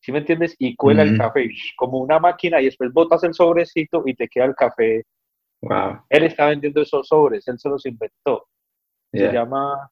¿sí 0.00 0.12
me 0.12 0.18
entiendes? 0.18 0.54
Y 0.58 0.76
cuela 0.76 1.02
el 1.02 1.16
café 1.16 1.48
como 1.76 1.98
una 1.98 2.18
máquina 2.18 2.60
y 2.60 2.66
después 2.66 2.92
botas 2.92 3.24
el 3.24 3.34
sobrecito 3.34 4.02
y 4.04 4.14
te 4.14 4.28
queda 4.28 4.44
el 4.44 4.54
café. 4.54 5.04
Wow. 5.62 6.04
Él 6.08 6.24
está 6.24 6.46
vendiendo 6.46 6.82
esos 6.82 7.06
sobres, 7.08 7.46
él 7.48 7.58
se 7.58 7.68
los 7.68 7.86
inventó. 7.86 8.46
Se 9.12 9.32
llama, 9.32 9.90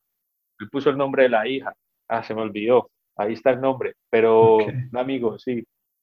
él 0.59 0.69
puso 0.71 0.91
el 0.91 0.97
nombre 0.97 1.25
de 1.25 1.29
la 1.29 1.47
hija. 1.47 1.75
Ah, 2.09 2.23
se 2.23 2.35
me 2.35 2.43
olvidó. 2.43 2.91
Ahí 3.17 3.35
está 3.35 3.51
el 3.51 3.61
nombre. 3.61 3.95
Pero 4.09 4.57
un 4.57 4.97
amigo, 4.97 5.39
sí. 5.39 5.63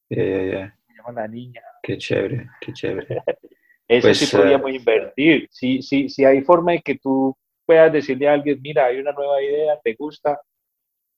Se 0.10 0.72
llama 0.98 1.22
la 1.22 1.28
niña. 1.28 1.62
Qué 1.84 1.98
chévere, 1.98 2.50
qué 2.62 2.74
chévere. 2.74 3.08
Eso 3.88 4.14
sí 4.14 4.26
pues, 4.26 4.32
podríamos 4.32 4.70
eh, 4.70 4.76
invertir. 4.76 5.48
Si, 5.50 5.82
si, 5.82 6.10
si 6.10 6.26
hay 6.26 6.42
forma 6.42 6.74
de 6.74 6.82
que 6.82 6.98
tú 6.98 7.38
puedas 7.66 7.92
decirle 7.92 8.28
a 8.28 8.34
alguien, 8.34 8.60
mira, 8.62 8.86
hay 8.86 9.00
una 9.00 9.14
nueva 9.14 9.42
idea, 9.42 9.80
te 9.82 9.96
gusta, 9.98 10.40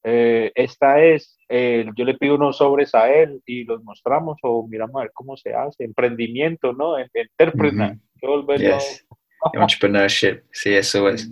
eh, 0.04 0.52
esta 0.56 1.04
es, 1.04 1.38
eh, 1.50 1.86
yo 1.96 2.06
le 2.06 2.14
pido 2.14 2.36
unos 2.36 2.58
sobres 2.58 2.96
a 2.96 3.12
él 3.12 3.42
y 3.46 3.66
los 3.66 3.84
mostramos 3.84 4.38
o 4.44 4.66
miramos 4.68 4.96
a 4.96 5.04
ver 5.04 5.12
cómo 5.14 5.36
se 5.36 5.54
hace, 5.54 5.84
emprendimiento, 5.84 6.74
¿no? 6.74 6.96
Entrepreneur. 6.98 7.96
Entrepreneurship, 9.54 10.44
sí, 10.52 10.74
eso 10.74 11.10
es. 11.10 11.30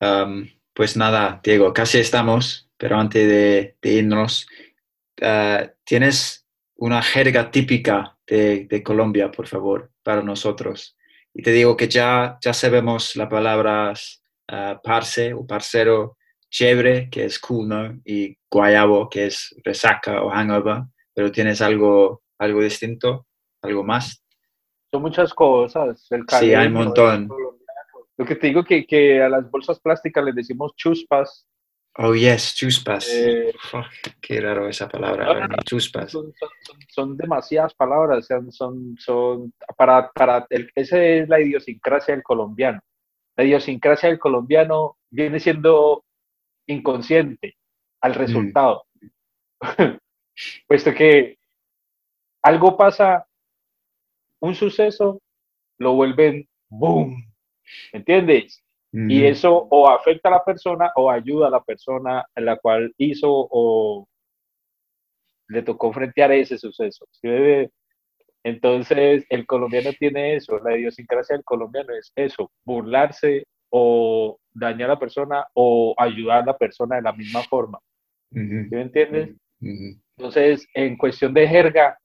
Um, 0.00 0.46
pues 0.72 0.96
nada, 0.96 1.40
Diego, 1.42 1.72
casi 1.72 1.98
estamos, 1.98 2.70
pero 2.76 2.96
antes 2.96 3.28
de, 3.28 3.76
irnos, 3.82 4.46
uh, 5.22 5.66
¿tienes 5.84 6.43
una 6.76 7.02
jerga 7.02 7.50
típica 7.50 8.16
de, 8.26 8.66
de, 8.66 8.82
Colombia, 8.82 9.30
por 9.30 9.46
favor, 9.46 9.90
para 10.02 10.22
nosotros? 10.22 10.96
Y 11.32 11.42
te 11.42 11.52
digo 11.52 11.76
que 11.76 11.88
ya, 11.88 12.38
ya 12.40 12.52
sabemos 12.52 13.16
las 13.16 13.28
palabras 13.28 14.22
uh, 14.50 14.80
parce 14.82 15.34
o 15.34 15.46
parcero, 15.46 16.16
chévere, 16.50 17.08
que 17.10 17.24
es 17.24 17.38
cool, 17.38 17.68
¿no? 17.68 18.00
Y 18.04 18.36
guayabo, 18.50 19.08
que 19.08 19.26
es 19.26 19.54
resaca 19.64 20.22
o 20.22 20.30
hangover, 20.30 20.84
pero 21.12 21.32
tienes 21.32 21.60
algo, 21.60 22.22
algo 22.38 22.62
distinto, 22.62 23.26
algo 23.62 23.82
más. 23.82 24.22
Son 24.92 25.02
muchas 25.02 25.34
cosas. 25.34 26.06
El 26.10 26.24
sí, 26.28 26.54
hay 26.54 26.68
un 26.68 26.74
montón. 26.74 27.28
Lo 28.16 28.24
que 28.24 28.36
te 28.36 28.46
digo 28.46 28.62
que, 28.62 28.86
que 28.86 29.20
a 29.20 29.28
las 29.28 29.50
bolsas 29.50 29.80
plásticas 29.80 30.24
les 30.24 30.36
decimos 30.36 30.72
chuspas. 30.76 31.48
Oh, 31.96 32.12
yes, 32.14 32.54
chuspas. 32.56 33.08
Eh, 33.08 33.52
qué 34.20 34.40
raro 34.40 34.68
esa 34.68 34.88
palabra, 34.88 35.48
chuspas. 35.64 36.12
Son, 36.88 37.16
demasiadas 37.16 37.72
palabras, 37.74 38.26
son, 38.50 38.96
son, 38.98 39.52
para, 39.76 40.10
para 40.10 40.44
esa 40.74 41.04
es 41.04 41.28
la 41.28 41.40
idiosincrasia 41.40 42.14
del 42.14 42.24
colombiano. 42.24 42.80
La 43.36 43.44
idiosincrasia 43.44 44.08
del 44.08 44.18
colombiano 44.18 44.96
viene 45.10 45.38
siendo 45.38 46.04
inconsciente 46.66 47.56
al 48.00 48.12
mm. 48.12 48.14
resultado. 48.14 48.86
Puesto 50.66 50.92
que 50.94 51.38
algo 52.42 52.76
pasa, 52.76 53.26
un 54.40 54.56
suceso, 54.56 55.22
lo 55.78 55.94
vuelven 55.94 56.48
boom, 56.68 57.24
¿entiendes? 57.92 58.63
Y 58.96 59.24
eso 59.24 59.66
o 59.70 59.88
afecta 59.88 60.28
a 60.28 60.32
la 60.32 60.44
persona 60.44 60.92
o 60.94 61.10
ayuda 61.10 61.48
a 61.48 61.50
la 61.50 61.64
persona 61.64 62.24
en 62.36 62.44
la 62.44 62.56
cual 62.56 62.94
hizo 62.96 63.28
o 63.28 64.06
le 65.48 65.62
tocó 65.62 65.92
frentear 65.92 66.30
ese 66.30 66.58
suceso. 66.58 67.04
Entonces, 68.44 69.26
el 69.30 69.46
colombiano 69.46 69.90
tiene 69.98 70.36
eso, 70.36 70.60
la 70.60 70.76
idiosincrasia 70.76 71.34
del 71.34 71.44
colombiano 71.44 71.92
es 71.92 72.12
eso, 72.14 72.52
burlarse 72.64 73.44
o 73.70 74.38
dañar 74.52 74.90
a 74.90 74.94
la 74.94 74.98
persona 75.00 75.44
o 75.54 75.94
ayudar 75.98 76.42
a 76.42 76.46
la 76.46 76.56
persona 76.56 76.96
de 76.96 77.02
la 77.02 77.12
misma 77.12 77.42
forma. 77.42 77.80
me 78.30 78.80
entiendes? 78.80 79.34
Entonces, 80.16 80.68
en 80.72 80.96
cuestión 80.96 81.34
de 81.34 81.48
jerga, 81.48 81.98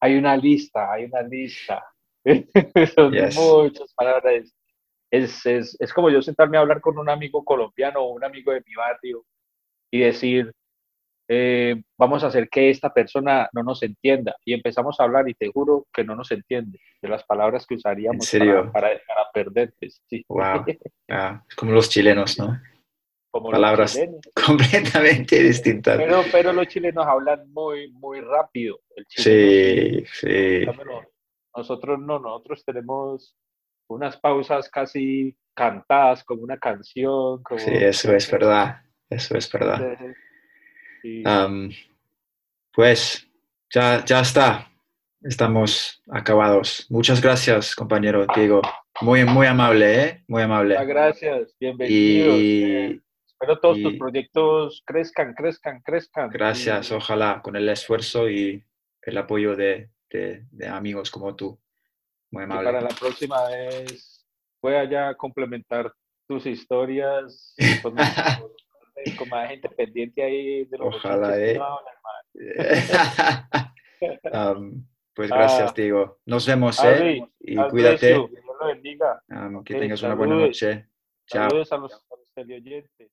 hay 0.00 0.16
una 0.16 0.36
lista, 0.36 0.92
hay 0.92 1.04
una 1.04 1.22
lista. 1.22 1.84
Son 2.96 3.12
muchas 3.12 3.94
palabras. 3.94 4.52
Es, 5.10 5.46
es, 5.46 5.76
es, 5.80 5.92
como 5.92 6.10
yo 6.10 6.20
sentarme 6.20 6.58
a 6.58 6.60
hablar 6.60 6.80
con 6.80 6.98
un 6.98 7.08
amigo 7.08 7.44
colombiano 7.44 8.00
o 8.00 8.12
un 8.12 8.24
amigo 8.24 8.52
de 8.52 8.62
mi 8.66 8.74
barrio 8.74 9.24
y 9.90 10.00
decir, 10.00 10.52
eh, 11.28 11.82
vamos 11.98 12.22
a 12.22 12.28
hacer 12.28 12.48
que 12.48 12.70
esta 12.70 12.92
persona 12.92 13.48
no 13.52 13.62
nos 13.62 13.82
entienda. 13.82 14.36
Y 14.44 14.54
empezamos 14.54 14.98
a 15.00 15.04
hablar 15.04 15.28
y 15.28 15.34
te 15.34 15.50
juro 15.50 15.86
que 15.92 16.04
no 16.04 16.14
nos 16.14 16.30
entiende 16.30 16.78
de 17.02 17.08
las 17.08 17.24
palabras 17.24 17.66
que 17.66 17.74
usaríamos 17.74 18.30
Para, 18.30 18.72
para, 18.72 19.30
perderte. 19.32 19.88
Sí. 20.08 20.24
Wow. 20.28 20.64
Ah, 21.08 21.44
es 21.48 21.54
como 21.54 21.70
los 21.70 21.88
chilenos, 21.88 22.36
¿no? 22.36 22.60
Como 23.30 23.50
palabras 23.50 23.96
completamente 24.34 25.40
distintas. 25.40 25.98
Pero, 25.98 26.22
pero 26.32 26.52
los 26.52 26.66
chilenos 26.66 27.06
hablan 27.06 27.48
muy, 27.52 27.92
muy 27.92 28.20
rápido. 28.20 28.80
sí, 29.08 30.04
sí. 30.06 30.66
Nosotros 31.56 31.98
no, 32.00 32.18
nosotros 32.18 32.64
tenemos 32.64 33.36
unas 33.88 34.16
pausas 34.16 34.68
casi 34.68 35.36
cantadas, 35.54 36.24
como 36.24 36.42
una 36.42 36.58
canción. 36.58 37.42
Como... 37.42 37.58
Sí, 37.58 37.72
eso 37.72 38.14
es 38.14 38.30
verdad. 38.30 38.82
Eso 39.08 39.36
es 39.36 39.50
verdad 39.50 39.96
pues 42.74 43.26
ya, 43.72 44.04
ya 44.04 44.20
está. 44.20 44.70
Estamos 45.22 46.02
acabados. 46.10 46.86
Muchas 46.90 47.20
gracias, 47.20 47.74
compañero 47.74 48.26
Diego. 48.34 48.62
Muy, 49.00 49.24
muy 49.24 49.46
amable, 49.46 50.04
¿eh? 50.04 50.24
Muy 50.28 50.42
amable. 50.42 50.76
gracias, 50.86 51.56
bienvenido. 51.58 52.36
Y, 52.36 53.02
espero 53.26 53.58
todos 53.58 53.82
tus 53.82 53.94
proyectos 53.98 54.82
crezcan, 54.86 55.34
crezcan, 55.34 55.80
crezcan. 55.80 56.30
Gracias, 56.30 56.92
ojalá 56.92 57.40
con 57.42 57.56
el 57.56 57.68
esfuerzo 57.68 58.28
y 58.30 58.62
el 59.02 59.18
apoyo 59.18 59.56
de, 59.56 59.90
de, 60.10 60.68
amigos 60.68 61.10
como 61.10 61.34
tú. 61.34 61.58
Muy 62.30 62.44
amable. 62.44 62.64
para 62.64 62.80
la 62.80 62.88
próxima 62.88 63.48
vez 63.48 64.26
pueda 64.60 64.84
ya 64.84 65.14
complementar 65.14 65.92
tus 66.28 66.46
historias 66.46 67.54
con 67.82 69.28
más 69.28 69.48
gente 69.48 69.68
pendiente 69.68 70.22
ahí 70.22 70.64
de 70.64 70.78
los 70.78 70.96
Ojalá, 70.96 71.38
eh. 71.38 71.60
um, 74.32 74.84
pues 75.14 75.30
gracias, 75.30 75.74
Diego. 75.74 76.18
Nos 76.26 76.46
vemos, 76.46 76.82
¿eh? 76.84 77.22
Y 77.40 77.56
cuídate. 77.56 78.18
Um, 78.18 79.62
que 79.62 79.74
tengas 79.74 80.02
una 80.02 80.14
buena 80.14 80.34
noche. 80.36 80.88
Chao. 81.26 81.50
Saludos 81.50 81.72
a 81.72 81.76
los 81.76 82.04
teleoyentes. 82.34 83.10